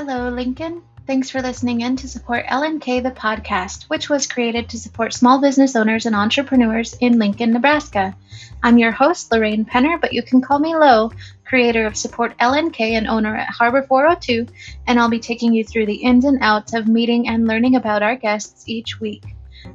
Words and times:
Hello, 0.00 0.28
Lincoln. 0.28 0.82
Thanks 1.08 1.28
for 1.28 1.42
listening 1.42 1.80
in 1.80 1.96
to 1.96 2.06
support 2.06 2.46
LNK 2.46 3.02
the 3.02 3.10
podcast, 3.10 3.90
which 3.90 4.08
was 4.08 4.28
created 4.28 4.68
to 4.68 4.78
support 4.78 5.12
small 5.12 5.40
business 5.40 5.74
owners 5.74 6.06
and 6.06 6.14
entrepreneurs 6.14 6.94
in 7.00 7.18
Lincoln, 7.18 7.52
Nebraska. 7.52 8.14
I'm 8.62 8.78
your 8.78 8.92
host, 8.92 9.32
Lorraine 9.32 9.64
Penner, 9.64 10.00
but 10.00 10.12
you 10.12 10.22
can 10.22 10.40
call 10.40 10.60
me 10.60 10.76
Lo, 10.76 11.10
creator 11.44 11.84
of 11.84 11.96
Support 11.96 12.38
LNK 12.38 12.78
and 12.92 13.08
owner 13.08 13.34
at 13.34 13.50
Harbor 13.50 13.82
402, 13.82 14.46
and 14.86 15.00
I'll 15.00 15.10
be 15.10 15.18
taking 15.18 15.52
you 15.52 15.64
through 15.64 15.86
the 15.86 15.96
ins 15.96 16.24
and 16.24 16.38
outs 16.42 16.74
of 16.74 16.86
meeting 16.86 17.26
and 17.28 17.48
learning 17.48 17.74
about 17.74 18.04
our 18.04 18.14
guests 18.14 18.68
each 18.68 19.00
week. 19.00 19.24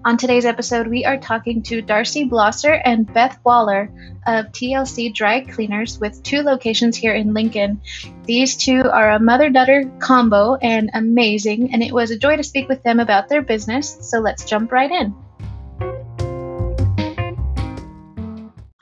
On 0.05 0.17
today's 0.17 0.45
episode, 0.45 0.87
we 0.87 1.05
are 1.05 1.17
talking 1.17 1.61
to 1.63 1.81
Darcy 1.81 2.27
Blosser 2.27 2.81
and 2.83 3.11
Beth 3.11 3.39
Waller 3.43 3.89
of 4.25 4.47
TLC 4.47 5.13
Dry 5.13 5.41
Cleaners 5.41 5.99
with 5.99 6.23
two 6.23 6.41
locations 6.41 6.97
here 6.97 7.13
in 7.13 7.33
Lincoln. 7.33 7.81
These 8.25 8.57
two 8.57 8.81
are 8.81 9.11
a 9.11 9.19
mother 9.19 9.49
daughter 9.49 9.89
combo 9.99 10.55
and 10.55 10.89
amazing, 10.93 11.73
and 11.73 11.81
it 11.81 11.93
was 11.93 12.11
a 12.11 12.17
joy 12.17 12.37
to 12.37 12.43
speak 12.43 12.67
with 12.67 12.83
them 12.83 12.99
about 12.99 13.29
their 13.29 13.41
business. 13.41 13.97
So 14.01 14.19
let's 14.19 14.45
jump 14.45 14.71
right 14.71 14.91
in. 14.91 15.15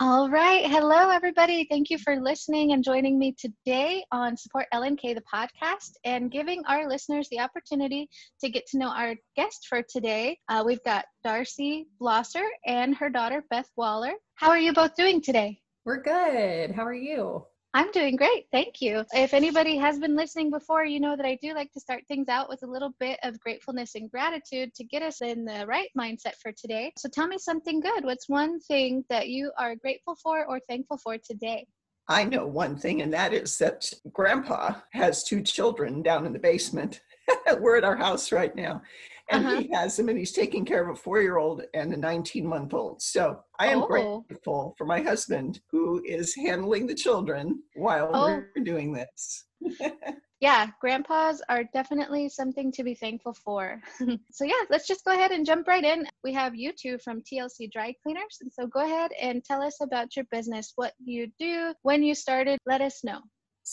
All 0.03 0.31
right. 0.31 0.65
Hello, 0.65 1.11
everybody. 1.11 1.67
Thank 1.69 1.91
you 1.91 1.99
for 1.99 2.19
listening 2.19 2.71
and 2.71 2.83
joining 2.83 3.19
me 3.19 3.35
today 3.37 4.03
on 4.11 4.35
Support 4.35 4.65
LNK, 4.73 5.13
the 5.13 5.21
podcast, 5.31 5.91
and 6.03 6.31
giving 6.31 6.63
our 6.67 6.89
listeners 6.89 7.27
the 7.29 7.39
opportunity 7.39 8.09
to 8.39 8.49
get 8.49 8.65
to 8.71 8.79
know 8.79 8.87
our 8.87 9.13
guest 9.35 9.67
for 9.69 9.83
today. 9.87 10.39
Uh, 10.49 10.63
we've 10.65 10.83
got 10.85 11.05
Darcy 11.23 11.85
Blosser 12.01 12.47
and 12.65 12.95
her 12.95 13.11
daughter, 13.11 13.43
Beth 13.51 13.69
Waller. 13.77 14.13
How 14.33 14.49
are 14.49 14.57
you 14.57 14.73
both 14.73 14.95
doing 14.95 15.21
today? 15.21 15.59
We're 15.85 16.01
good. 16.01 16.71
How 16.71 16.83
are 16.83 16.95
you? 16.95 17.45
I'm 17.73 17.89
doing 17.91 18.17
great. 18.17 18.47
Thank 18.51 18.81
you. 18.81 19.05
If 19.13 19.33
anybody 19.33 19.77
has 19.77 19.97
been 19.97 20.13
listening 20.13 20.51
before, 20.51 20.83
you 20.83 20.99
know 20.99 21.15
that 21.15 21.25
I 21.25 21.37
do 21.41 21.53
like 21.53 21.71
to 21.71 21.79
start 21.79 22.03
things 22.05 22.27
out 22.27 22.49
with 22.49 22.63
a 22.63 22.67
little 22.67 22.93
bit 22.99 23.17
of 23.23 23.39
gratefulness 23.39 23.95
and 23.95 24.11
gratitude 24.11 24.73
to 24.75 24.83
get 24.83 25.01
us 25.01 25.21
in 25.21 25.45
the 25.45 25.65
right 25.65 25.87
mindset 25.97 26.35
for 26.41 26.51
today. 26.51 26.91
So 26.97 27.07
tell 27.07 27.27
me 27.27 27.37
something 27.37 27.79
good. 27.79 28.03
What's 28.03 28.27
one 28.27 28.59
thing 28.59 29.05
that 29.09 29.29
you 29.29 29.53
are 29.57 29.75
grateful 29.75 30.15
for 30.21 30.45
or 30.45 30.59
thankful 30.67 30.97
for 30.97 31.17
today? 31.17 31.65
I 32.09 32.25
know 32.25 32.45
one 32.45 32.75
thing, 32.75 33.03
and 33.03 33.13
that 33.13 33.33
is 33.33 33.57
that 33.59 33.89
grandpa 34.11 34.73
has 34.91 35.23
two 35.23 35.41
children 35.41 36.01
down 36.01 36.25
in 36.25 36.33
the 36.33 36.39
basement. 36.39 36.99
We're 37.59 37.77
at 37.77 37.85
our 37.85 37.95
house 37.95 38.33
right 38.33 38.53
now 38.53 38.81
and 39.31 39.45
uh-huh. 39.45 39.61
he 39.61 39.69
has 39.73 39.95
them 39.95 40.09
and 40.09 40.17
he's 40.17 40.31
taking 40.31 40.65
care 40.65 40.83
of 40.83 40.89
a 40.89 40.99
four-year-old 40.99 41.63
and 41.73 41.93
a 41.93 41.97
19-month-old 41.97 43.01
so 43.01 43.39
i 43.59 43.67
am 43.67 43.83
oh. 43.83 43.87
grateful 43.87 44.75
for 44.77 44.85
my 44.85 45.01
husband 45.01 45.61
who 45.71 46.01
is 46.05 46.35
handling 46.35 46.85
the 46.85 46.95
children 46.95 47.61
while 47.75 48.09
oh. 48.13 48.41
we're 48.55 48.63
doing 48.63 48.93
this. 48.93 49.45
Yeah 50.41 50.69
grandpas 50.81 51.39
are 51.49 51.65
definitely 51.71 52.27
something 52.27 52.71
to 52.71 52.83
be 52.83 52.95
thankful 52.95 53.33
for. 53.33 53.79
So 54.31 54.43
yeah 54.43 54.63
let's 54.71 54.87
just 54.87 55.05
go 55.05 55.13
ahead 55.13 55.31
and 55.31 55.45
jump 55.45 55.67
right 55.67 55.83
in. 55.83 56.07
We 56.23 56.33
have 56.33 56.55
you 56.55 56.71
two 56.73 56.97
from 56.97 57.21
tlc 57.21 57.71
dry 57.71 57.93
cleaners. 58.01 58.39
And 58.41 58.51
so 58.51 58.65
go 58.65 58.83
ahead 58.83 59.11
and 59.21 59.43
tell 59.43 59.61
us 59.61 59.77
about 59.81 60.15
your 60.15 60.25
business 60.31 60.73
what 60.75 60.93
you 60.97 61.31
do. 61.37 61.75
When 61.83 62.01
you 62.01 62.15
started 62.15 62.57
let 62.65 62.81
us 62.81 63.03
know 63.03 63.19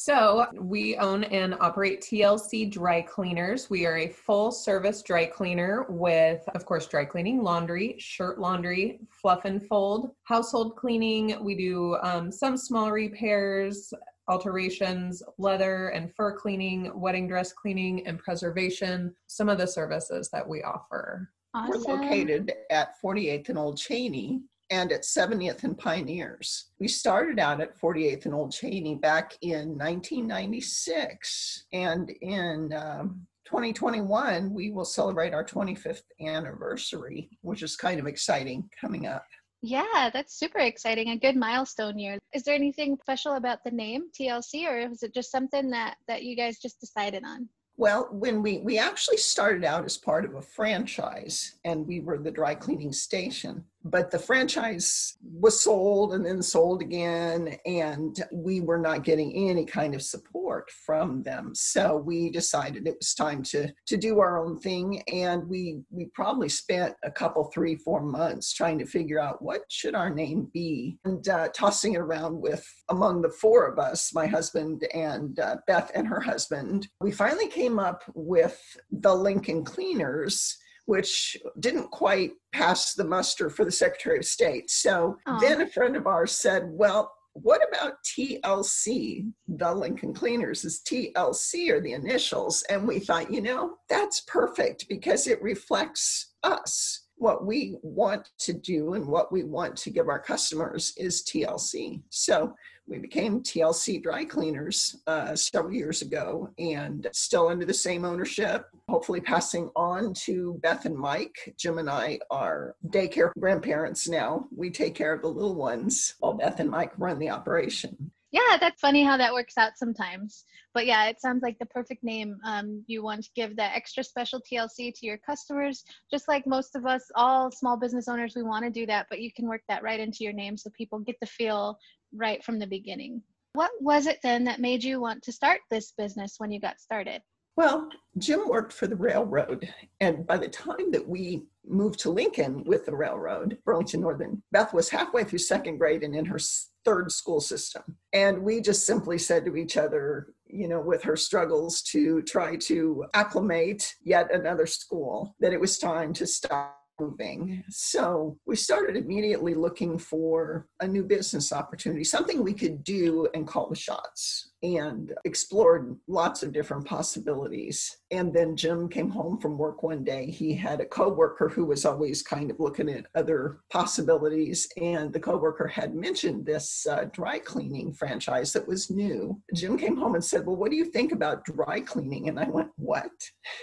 so, 0.01 0.47
we 0.55 0.97
own 0.97 1.25
and 1.25 1.57
operate 1.59 2.01
TLC 2.03 2.71
Dry 2.71 3.03
Cleaners. 3.03 3.69
We 3.69 3.85
are 3.85 3.97
a 3.99 4.09
full 4.09 4.53
service 4.53 5.03
dry 5.03 5.27
cleaner 5.27 5.87
with, 5.89 6.49
of 6.55 6.65
course, 6.65 6.87
dry 6.87 7.05
cleaning, 7.05 7.43
laundry, 7.43 7.97
shirt 7.99 8.39
laundry, 8.39 9.01
fluff 9.11 9.45
and 9.45 9.61
fold, 9.61 10.13
household 10.23 10.77
cleaning. 10.77 11.43
We 11.43 11.57
do 11.57 11.97
um, 11.97 12.31
some 12.31 12.57
small 12.57 12.93
repairs, 12.93 13.93
alterations, 14.29 15.21
leather 15.37 15.89
and 15.89 16.15
fur 16.15 16.33
cleaning, 16.33 16.93
wedding 16.95 17.27
dress 17.27 17.53
cleaning, 17.53 18.07
and 18.07 18.21
preservation. 18.21 19.13
Some 19.27 19.49
of 19.49 19.59
the 19.59 19.67
services 19.67 20.31
that 20.31 20.49
we 20.49 20.63
offer. 20.63 21.29
Awesome. 21.55 21.83
We're 21.85 21.97
located 21.97 22.53
at 22.71 22.95
48th 23.03 23.49
and 23.49 23.59
Old 23.59 23.79
Cheney 23.79 24.43
and 24.71 24.93
at 24.93 25.03
70th 25.03 25.65
and 25.65 25.77
Pioneers. 25.77 26.71
We 26.79 26.89
started 26.89 27.39
out 27.39 27.61
at 27.61 27.79
48th 27.79 28.27
and 28.27 28.35
Old 28.35 28.53
Cheney 28.53 28.97
back 28.97 29.35
in 29.41 29.79
1996, 29.79 31.65
and 31.73 32.11
in 32.21 32.73
um, 32.75 33.27
2021 33.47 34.53
we 34.53 34.71
will 34.71 34.85
celebrate 34.85 35.33
our 35.33 35.45
25th 35.45 36.03
anniversary, 36.21 37.31
which 37.41 37.63
is 37.63 37.77
kind 37.77 37.99
of 37.99 38.07
exciting 38.07 38.69
coming 38.81 39.07
up. 39.07 39.25
Yeah, 39.61 40.11
that's 40.13 40.39
super 40.39 40.59
exciting. 40.59 41.09
A 41.09 41.17
good 41.17 41.35
milestone 41.35 41.99
year. 41.99 42.19
Is 42.33 42.45
there 42.45 42.55
anything 42.55 42.97
special 43.01 43.35
about 43.35 43.65
the 43.65 43.73
name 43.73 44.11
TLC, 44.19 44.69
or 44.69 44.79
is 44.79 45.03
it 45.03 45.13
just 45.13 45.33
something 45.33 45.71
that 45.71 45.97
that 46.07 46.23
you 46.23 46.37
guys 46.37 46.59
just 46.59 46.79
decided 46.79 47.25
on? 47.25 47.49
Well, 47.77 48.09
when 48.13 48.43
we 48.43 48.59
we 48.59 48.79
actually 48.79 49.17
started 49.17 49.65
out 49.65 49.85
as 49.85 49.97
part 49.97 50.25
of 50.25 50.35
a 50.35 50.43
franchise, 50.43 51.59
and 51.65 51.87
we 51.87 52.01
were 52.01 52.19
the 52.19 52.31
dry 52.31 52.55
cleaning 52.55 52.93
station 52.93 53.65
but 53.85 54.11
the 54.11 54.19
franchise 54.19 55.17
was 55.23 55.63
sold 55.63 56.15
and 56.15 56.27
then 56.27 56.43
sold 56.43 56.83
again 56.83 57.57
and 57.67 58.25
we 58.33 58.61
were 58.61 58.79
not 58.79 59.05
getting 59.05 59.49
any 59.49 59.65
kind 59.65 59.95
of 59.95 60.03
support 60.03 60.71
from 60.71 61.23
them. 61.23 61.55
So 61.55 61.97
we 61.97 62.31
decided 62.31 62.87
it 62.87 62.97
was 62.99 63.15
time 63.15 63.43
to 63.45 63.73
to 63.87 63.97
do 63.97 64.19
our 64.21 64.45
own 64.45 64.59
thing 64.59 65.03
and 65.13 65.49
we 65.49 65.81
we 65.91 66.07
probably 66.07 66.49
spent 66.49 66.95
a 67.05 67.11
couple 67.11 67.45
three 67.45 67.77
four 67.77 68.01
months 68.01 68.53
trying 68.53 68.79
to 68.79 68.87
figure 68.87 69.21
out 69.21 69.43
what 69.43 69.63
should 69.69 69.95
our 69.95 70.11
name 70.11 70.51
be 70.53 70.99
and 71.05 71.29
uh, 71.29 71.49
tossing 71.55 71.95
it 71.95 72.01
around 72.01 72.41
with 72.41 72.67
among 72.89 73.23
the 73.23 73.31
four 73.31 73.67
of 73.67 73.79
us 73.79 74.13
my 74.15 74.27
husband 74.27 74.87
and 74.95 75.39
uh, 75.41 75.57
beth 75.67 75.91
and 75.95 76.07
her 76.07 76.21
husband. 76.21 76.89
We 77.01 77.13
finally 77.13 77.49
came 77.49 77.79
up 77.79 78.03
with 78.15 78.61
the 78.91 79.15
lincoln 79.15 79.65
cleaners 79.65 80.59
which 80.89 81.37
didn't 81.61 81.91
quite 81.91 82.33
pass 82.55 82.95
the 82.95 83.05
muster 83.05 83.51
for 83.51 83.67
the 83.67 83.71
Secretary 83.71 84.17
of 84.17 84.25
State. 84.25 84.71
So 84.71 85.19
Aww. 85.29 85.39
then 85.39 85.61
a 85.61 85.67
friend 85.67 85.97
of 85.97 86.07
ours 86.07 86.33
said, 86.33 86.63
Well, 86.67 87.13
what 87.35 87.61
about 87.69 88.03
TLC? 88.05 89.31
The 89.49 89.75
Lincoln 89.75 90.15
Cleaners 90.15 90.65
is 90.65 90.81
TLC 90.89 91.69
or 91.69 91.83
the 91.83 91.93
initials. 91.93 92.65
And 92.71 92.89
we 92.89 93.01
thought, 93.01 93.31
you 93.31 93.43
know, 93.43 93.75
that's 93.91 94.23
perfect 94.23 94.89
because 94.89 95.27
it 95.27 95.43
reflects 95.43 96.33
us. 96.43 97.09
What 97.17 97.45
we 97.45 97.77
want 97.83 98.31
to 98.39 98.55
do 98.55 98.95
and 98.95 99.07
what 99.07 99.31
we 99.31 99.45
want 99.45 99.77
to 99.77 99.91
give 99.91 100.09
our 100.09 100.21
customers 100.21 100.95
is 100.97 101.23
TLC. 101.23 102.01
So 102.09 102.55
we 102.89 102.99
became 102.99 103.43
TLC 103.43 104.03
Dry 104.03 104.25
Cleaners 104.25 104.97
uh, 105.07 105.37
several 105.37 105.75
years 105.75 106.03
ago 106.03 106.49
and 106.59 107.07
still 107.13 107.49
under 107.49 107.67
the 107.67 107.75
same 107.75 108.05
ownership, 108.05 108.67
hopefully 108.89 109.21
passing 109.21 109.71
on 109.77 110.15
to 110.15 110.59
Beth 110.63 110.87
and 110.87 110.97
Mike. 110.97 111.55
Jim 111.59 111.79
and 111.79 111.91
I 111.91 112.19
are 112.31 112.77
daycare 112.89 113.33
grandparents 113.39 114.09
now. 114.09 114.47
We 114.57 114.71
take 114.71 114.95
care 114.95 115.13
of 115.13 115.23
the 115.23 115.29
little 115.29 115.55
ones 115.55 116.15
while 116.21 116.35
Beth 116.35 116.61
and 116.61 116.71
Mike 116.71 116.93
run 116.99 117.19
the 117.19 117.31
operation. 117.31 118.11
Yeah, 118.31 118.59
that's 118.61 118.81
funny 118.81 119.05
how 119.05 119.17
that 119.17 119.33
works 119.33 119.57
out 119.57 119.79
sometimes. 119.79 120.45
But 120.75 120.85
yeah, 120.85 121.07
it 121.07 121.19
sounds 121.19 121.43
like 121.43 121.59
the 121.59 121.67
perfect 121.67 122.05
name. 122.05 122.39
Um, 122.45 122.85
you 122.87 123.03
want 123.03 123.25
to 123.25 123.31
give 123.35 123.57
that 123.57 123.75
extra 123.75 124.05
special 124.05 124.41
TLC 124.41 124.93
to 124.95 125.07
your 125.07 125.17
customers, 125.17 125.83
just 126.11 126.29
like 126.29 126.47
most 126.47 126.77
of 126.77 126.85
us, 126.85 127.05
all 127.15 127.51
small 127.51 127.79
business 127.79 128.07
owners, 128.07 128.35
we 128.37 128.43
want 128.43 128.65
to 128.65 128.71
do 128.71 128.85
that, 128.87 129.07
but 129.09 129.21
you 129.21 129.33
can 129.33 129.49
work 129.49 129.63
that 129.69 129.83
right 129.83 129.99
into 129.99 130.25
your 130.25 130.35
name 130.35 130.59
so 130.59 130.69
people 130.77 130.99
get 130.99 131.17
the 131.21 131.27
feel 131.27 131.79
right 132.15 132.43
from 132.45 132.59
the 132.59 132.67
beginning. 132.67 133.23
What 133.55 133.71
was 133.81 134.07
it 134.07 134.19
then 134.23 134.45
that 134.45 134.61
made 134.61 134.85
you 134.85 135.01
want 135.01 135.23
to 135.25 135.33
start 135.33 135.61
this 135.71 135.93
business 135.97 136.37
when 136.39 136.51
you 136.51 136.61
got 136.61 136.81
started? 136.81 137.23
Well, 137.57 137.89
Jim 138.19 138.47
worked 138.47 138.73
for 138.73 138.87
the 138.87 138.95
railroad. 138.95 139.69
And 139.99 140.25
by 140.25 140.37
the 140.37 140.47
time 140.47 140.93
that 140.93 141.09
we 141.09 141.43
moved 141.67 141.99
to 142.01 142.11
Lincoln 142.11 142.63
with 142.65 142.87
the 142.87 142.95
railroad, 142.95 143.59
Burlington 143.65 144.01
Northern, 144.01 144.45
Beth 144.53 144.73
was 144.73 144.89
halfway 144.89 145.25
through 145.25 145.41
second 145.41 145.79
grade 145.79 146.05
and 146.05 146.15
in 146.15 146.25
her 146.27 146.39
third 146.85 147.11
school 147.11 147.41
system. 147.41 147.83
And 148.13 148.45
we 148.45 148.61
just 148.61 148.87
simply 148.87 149.19
said 149.19 149.45
to 149.45 149.57
each 149.57 149.77
other, 149.77 150.35
you 150.47 150.69
know, 150.69 150.81
with 150.81 151.03
her 151.03 151.17
struggles 151.17 151.83
to 151.91 152.23
try 152.23 152.55
to 152.57 153.05
acclimate 153.13 153.93
yet 154.05 154.33
another 154.33 154.67
school, 154.67 155.35
that 155.41 155.53
it 155.53 155.61
was 155.61 155.79
time 155.79 156.13
to 156.13 156.29
stop 156.29 156.78
moving. 157.01 157.65
So 157.69 158.39
we 158.47 158.57
started 158.57 158.97
immediately 158.97 159.55
looking 159.55 159.99
for 159.99 160.67
a 160.81 160.87
new 160.87 161.05
business 161.05 161.53
opportunity, 161.53 162.05
something 162.05 162.43
we 162.43 162.53
could 162.53 162.85
do 162.85 163.29
and 163.35 163.47
call 163.47 163.69
the 163.69 163.77
shots, 163.77 164.51
and 164.63 165.13
explored 165.25 165.97
lots 166.09 166.43
of 166.43 166.53
different 166.53 166.85
possibilities. 166.85 167.99
And 168.11 168.33
then 168.33 168.57
Jim 168.57 168.89
came 168.89 169.11
home 169.11 169.39
from 169.39 169.59
work 169.59 169.83
one 169.83 170.03
day. 170.03 170.31
He 170.31 170.55
had 170.55 170.81
a 170.81 170.87
coworker 170.87 171.49
who 171.49 171.65
was 171.65 171.85
always 171.85 172.23
kind 172.23 172.51
of 172.51 172.59
looking 172.59 172.89
at 172.89 173.07
other 173.15 173.61
possibilities, 173.71 174.69
and 174.81 175.13
the 175.13 175.21
coworker 175.21 175.67
had 175.67 175.95
mentioned 175.95 176.45
this 176.45 176.87
uh, 176.87 177.05
dry 177.13 177.39
cleaning 177.39 177.93
franchise 177.93 178.53
that 178.53 178.67
was 178.67 178.91
new. 178.91 179.41
Jim 179.55 179.79
came 179.79 179.97
home 179.97 180.15
and 180.15 180.25
said, 180.25 180.47
"Well, 180.47 180.57
what 180.57 180.71
do 180.71 180.77
you 180.77 180.87
think 180.87 181.13
about 181.13 181.45
dry 181.45 181.81
cleaning?" 181.81 182.29
And 182.29 182.39
I 182.39 182.49
went, 182.49 182.71
"What?" 182.77 183.11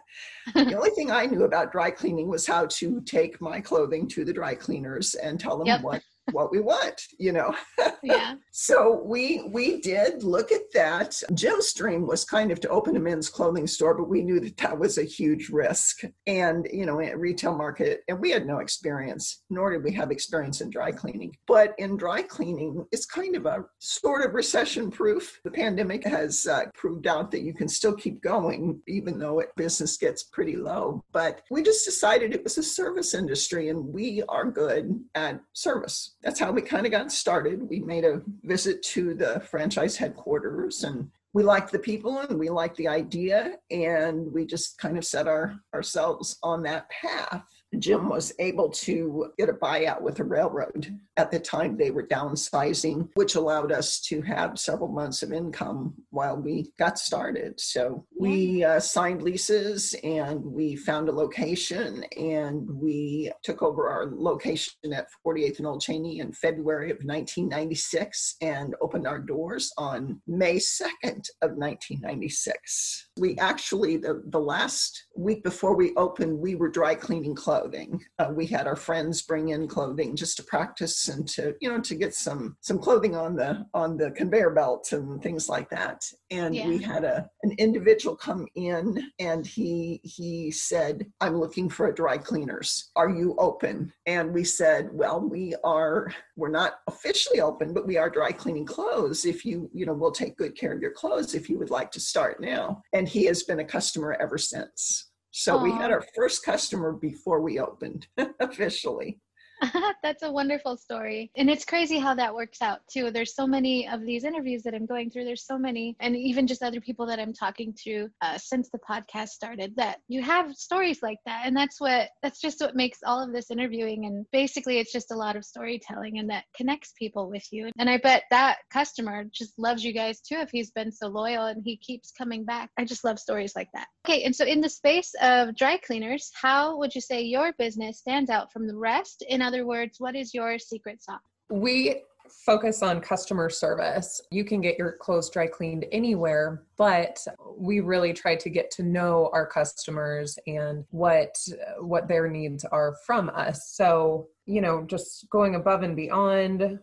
the 0.54 0.76
only 0.76 0.92
thing 0.92 1.12
I 1.12 1.26
knew 1.26 1.44
about 1.44 1.72
dry 1.72 1.92
cleaning 1.92 2.28
was 2.28 2.46
how 2.46 2.66
to 2.68 3.02
take 3.02 3.42
my 3.42 3.62
clothing 3.62 4.08
to 4.10 4.26
the 4.26 4.34
dry 4.34 4.56
cleaners 4.56 5.16
and 5.16 5.40
tell 5.40 5.58
them 5.58 5.68
yep. 5.68 5.82
what 5.82 6.02
what 6.32 6.52
we 6.52 6.60
want, 6.60 7.02
you 7.18 7.32
know. 7.32 7.56
yeah. 8.04 8.36
So 8.52 9.02
we 9.06 9.50
we 9.52 9.82
did 9.82 10.24
look 10.24 10.52
at 10.52 10.72
that. 10.74 11.22
Jim's 11.34 11.74
dream 11.74 12.08
was 12.08 12.26
kind 12.26 12.52
of 12.52 12.60
to 12.62 12.70
open 12.70 12.96
a 12.96 13.00
men's 13.00 13.30
clothing 13.30 13.68
store, 13.68 13.96
but 13.96 14.10
we 14.10 14.22
knew 14.22 14.40
that 14.40 14.58
that 14.58 14.78
was 14.78 14.98
a 14.98 15.04
huge 15.04 15.50
risk. 15.50 16.02
And 16.28 16.68
you 16.72 16.86
know, 16.86 17.00
in 17.00 17.20
retail 17.20 17.56
market, 17.56 18.02
and 18.08 18.20
we 18.20 18.32
had 18.32 18.46
no 18.46 18.60
experience, 18.60 19.44
nor 19.50 19.72
did 19.72 19.84
we 19.84 19.92
have 19.94 20.12
experience 20.12 20.62
in 20.62 20.70
dry 20.70 20.92
cleaning. 20.92 21.36
But 21.48 21.74
in 21.78 21.98
dry 21.98 22.22
cleaning, 22.22 22.86
it's 22.92 23.06
kind 23.06 23.36
of 23.36 23.46
a 23.46 23.66
sort 23.80 24.26
of 24.26 24.34
recession 24.34 24.92
proof. 24.92 25.40
The 25.44 25.52
pandemic 25.52 26.04
has 26.06 26.48
uh, 26.48 26.66
proved 26.74 27.08
out 27.08 27.32
that 27.32 27.42
you 27.42 27.54
can 27.54 27.68
still 27.68 27.96
keep 27.96 28.22
going 28.22 28.82
even 28.88 29.20
though 29.20 29.40
it, 29.40 29.50
business 29.56 29.98
gets 29.98 30.24
pretty 30.24 30.56
low. 30.56 31.04
But 31.12 31.42
we 31.50 31.64
just 31.64 31.86
decided 31.86 32.34
it 32.34 32.44
was 32.44 32.58
a 32.58 32.64
service 32.64 33.14
industry, 33.14 33.70
and 33.70 33.86
we 33.86 34.24
are 34.30 34.46
good 34.46 35.00
at 35.16 35.40
service. 35.54 36.13
That's 36.24 36.40
how 36.40 36.52
we 36.52 36.62
kind 36.62 36.86
of 36.86 36.92
got 36.92 37.12
started. 37.12 37.70
We 37.70 37.80
made 37.80 38.06
a 38.06 38.22
visit 38.44 38.82
to 38.84 39.14
the 39.14 39.42
franchise 39.42 39.98
headquarters 39.98 40.84
and 40.84 41.10
we 41.34 41.44
liked 41.44 41.72
the 41.72 41.80
people 41.80 42.20
and 42.20 42.40
we 42.40 42.50
liked 42.50 42.78
the 42.78 42.88
idea 42.88 43.58
and 43.72 44.32
we 44.32 44.46
just 44.46 44.78
kind 44.78 44.98
of 44.98 45.06
set 45.06 45.28
our 45.28 45.60
ourselves 45.74 46.38
on 46.44 46.64
that 46.64 46.90
path 46.90 47.44
Jim 47.80 48.10
was 48.10 48.34
able 48.40 48.70
to 48.70 49.32
get 49.38 49.50
a 49.50 49.54
buyout 49.54 50.02
with 50.02 50.16
the 50.16 50.24
railroad. 50.24 50.98
At 51.18 51.32
the 51.32 51.40
time, 51.40 51.78
they 51.78 51.92
were 51.92 52.08
downsizing, 52.08 53.10
which 53.14 53.36
allowed 53.36 53.72
us 53.72 54.00
to 54.02 54.22
have 54.22 54.60
several 54.60 54.90
months 54.90 55.22
of 55.24 55.32
income 55.32 55.94
while 56.10 56.36
we 56.36 56.72
got 56.80 56.98
started. 56.98 57.60
So 57.60 58.06
we 58.18 58.64
uh, 58.64 58.80
signed 58.80 59.22
leases 59.22 59.96
and 60.04 60.44
we 60.44 60.76
found 60.76 61.10
a 61.10 61.12
location 61.12 62.04
and 62.18 62.68
we 62.70 63.32
took 63.44 63.62
over 63.62 63.90
our 63.90 64.12
location 64.12 64.74
at 64.94 65.08
48th 65.26 65.60
and 65.60 65.68
Old 65.68 65.82
Cheney 65.82 66.20
in 66.20 66.32
February 66.32 66.90
of 66.90 66.98
1996 66.98 68.38
and 68.42 68.76
opened 68.82 69.08
our 69.08 69.20
doors 69.20 69.72
on 69.78 70.22
May 70.28 70.56
2nd 70.56 71.28
of 71.42 71.52
1996. 71.56 73.10
We 73.18 73.38
actually, 73.38 73.98
the, 73.98 74.24
the 74.28 74.40
last 74.40 75.06
week 75.16 75.44
before 75.44 75.76
we 75.76 75.94
opened, 75.96 76.40
we 76.40 76.56
were 76.56 76.70
dry 76.70 76.96
cleaning 76.96 77.36
clothing. 77.64 78.04
Uh, 78.20 78.32
we 78.34 78.46
had 78.46 78.68
our 78.68 78.76
friends 78.76 79.22
bring 79.22 79.50
in 79.50 79.68
clothing 79.68 80.16
just 80.16 80.38
to 80.38 80.44
practice 80.44 81.08
and 81.08 81.28
to, 81.28 81.56
you 81.62 81.70
know, 81.70 81.80
to 81.80 81.96
get 81.96 82.14
some 82.14 82.58
some 82.62 82.80
clothing 82.80 83.16
on 83.16 83.36
the 83.36 83.66
on 83.74 83.98
the 83.98 84.12
conveyor 84.12 84.52
belt 84.52 84.92
and 84.92 85.22
things 85.22 85.50
like 85.50 85.70
that. 85.70 86.04
And 86.32 86.56
yeah. 86.56 86.68
we 86.68 86.78
had 86.78 87.04
a 87.04 87.30
an 87.44 87.54
individual 87.58 88.16
come 88.16 88.48
in 88.56 89.12
and 89.20 89.46
he 89.46 90.02
he 90.04 90.52
said, 90.52 91.06
"I'm 91.22 91.40
looking 91.40 91.70
for 91.70 91.88
a 91.88 91.96
dry 91.96 92.18
cleaners. 92.18 92.92
Are 92.96 93.10
you 93.10 93.36
open?" 93.38 93.94
And 94.06 94.34
we 94.34 94.44
said, 94.44 94.90
"Well, 94.92 95.22
we 95.22 95.56
are. 95.64 96.14
We're 96.36 96.50
not 96.50 96.80
officially 96.88 97.42
open, 97.42 97.74
but 97.74 97.88
we 97.88 97.98
are 97.98 98.10
dry 98.10 98.32
cleaning 98.32 98.66
clothes. 98.66 99.26
If 99.26 99.46
you, 99.46 99.70
you 99.74 99.86
know, 99.86 99.94
we'll 99.94 100.12
take 100.12 100.38
good 100.38 100.58
care 100.58 100.74
of 100.74 100.82
your 100.82 100.92
clothes 100.92 101.36
if 101.36 101.50
you 101.50 101.58
would 101.60 101.70
like 101.70 101.92
to 101.92 102.00
start 102.00 102.42
now." 102.42 102.82
And 102.94 103.08
he 103.08 103.26
has 103.26 103.44
been 103.44 103.60
a 103.60 103.66
customer 103.66 104.18
ever 104.20 104.38
since. 104.38 105.13
So 105.36 105.58
Aww. 105.58 105.64
we 105.64 105.72
had 105.72 105.90
our 105.90 106.04
first 106.16 106.46
customer 106.46 106.94
before 106.94 107.42
we 107.42 107.60
opened 107.60 108.06
officially. 108.40 109.20
That's 110.04 110.24
a 110.24 110.32
wonderful 110.32 110.78
story. 110.78 111.32
And 111.36 111.50
it's 111.50 111.66
crazy 111.66 112.00
how 112.00 112.16
that 112.16 112.34
works 112.34 112.62
out 112.62 112.80
too. 112.92 113.12
There's 113.12 113.36
so 113.36 113.48
many 113.48 113.88
of 113.88 114.06
these 114.06 114.24
interviews 114.24 114.64
that 114.64 114.74
I'm 114.74 114.86
going 114.86 115.10
through. 115.10 115.26
There's 115.26 115.46
so 115.46 115.58
many, 115.58 115.96
and 116.00 116.16
even 116.16 116.48
just 116.48 116.64
other 116.64 116.82
people 116.82 117.06
that 117.08 117.20
I'm 117.20 117.34
talking 117.34 117.74
to 117.84 118.10
uh, 118.22 118.38
since 118.38 118.70
the 118.70 118.80
podcast 118.80 119.30
started 119.30 119.76
that 119.78 120.00
you 120.08 120.22
have 120.22 120.56
stories 120.56 121.02
like 121.02 121.20
that. 121.26 121.44
And 121.46 121.56
that's 121.56 121.80
what, 121.80 122.10
that's 122.22 122.42
just 122.42 122.62
what 122.62 122.76
makes 122.76 123.00
all 123.06 123.24
of 123.24 123.34
this 123.34 123.52
interviewing. 123.52 124.06
And 124.06 124.26
basically, 124.32 124.80
it's 124.80 124.92
just 124.92 125.12
a 125.12 125.16
lot 125.16 125.36
of 125.36 125.46
storytelling 125.46 126.20
and 126.20 126.30
that 126.30 126.46
connects 126.56 126.94
people 126.98 127.30
with 127.30 127.46
you. 127.52 127.70
And 127.78 127.90
I 127.90 127.98
bet 127.98 128.24
that 128.32 128.58
customer 128.72 129.26
just 129.32 129.58
loves 129.58 129.84
you 129.84 129.94
guys 129.94 130.22
too 130.22 130.38
if 130.38 130.50
he's 130.52 130.72
been 130.72 130.92
so 130.92 131.08
loyal 131.08 131.46
and 131.46 131.62
he 131.64 131.78
keeps 131.78 132.12
coming 132.12 132.44
back. 132.44 132.70
I 132.78 132.86
just 132.86 133.04
love 133.04 133.20
stories 133.20 133.56
like 133.56 133.70
that. 133.74 133.88
Okay. 134.08 134.24
And 134.24 134.36
so, 134.36 134.46
in 134.46 134.62
the 134.62 134.70
space 134.70 135.14
of 135.22 135.56
dry 135.56 135.78
cleaners, 135.78 136.32
how 136.34 136.78
would 136.78 136.94
you 136.94 137.02
say 137.02 137.22
your 137.22 137.54
business 137.58 138.00
stands 138.00 138.30
out 138.30 138.52
from 138.52 138.68
the 138.68 138.76
rest? 138.76 139.24
In 139.28 139.42
other 139.42 139.53
other 139.54 139.66
words, 139.66 140.00
what 140.00 140.16
is 140.16 140.34
your 140.34 140.58
secret 140.58 141.02
sauce? 141.04 141.20
We 141.50 142.02
focus 142.46 142.82
on 142.82 143.00
customer 143.00 143.50
service. 143.50 144.22
You 144.32 144.44
can 144.44 144.62
get 144.62 144.78
your 144.78 144.94
clothes 144.94 145.30
dry 145.30 145.46
cleaned 145.46 145.86
anywhere, 145.92 146.64
but 146.78 147.24
we 147.58 147.80
really 147.80 148.14
try 148.14 148.36
to 148.36 148.50
get 148.50 148.72
to 148.72 148.84
know 148.84 149.30
our 149.34 149.46
customers 149.46 150.40
and 150.48 150.86
what 150.90 151.38
what 151.80 152.08
their 152.08 152.28
needs 152.30 152.66
are 152.66 152.96
from 153.06 153.30
us. 153.30 153.74
So, 153.76 154.30
you 154.46 154.62
know, 154.62 154.84
just 154.88 155.30
going 155.30 155.56
above 155.56 155.84
and 155.84 155.96
beyond 155.96 156.80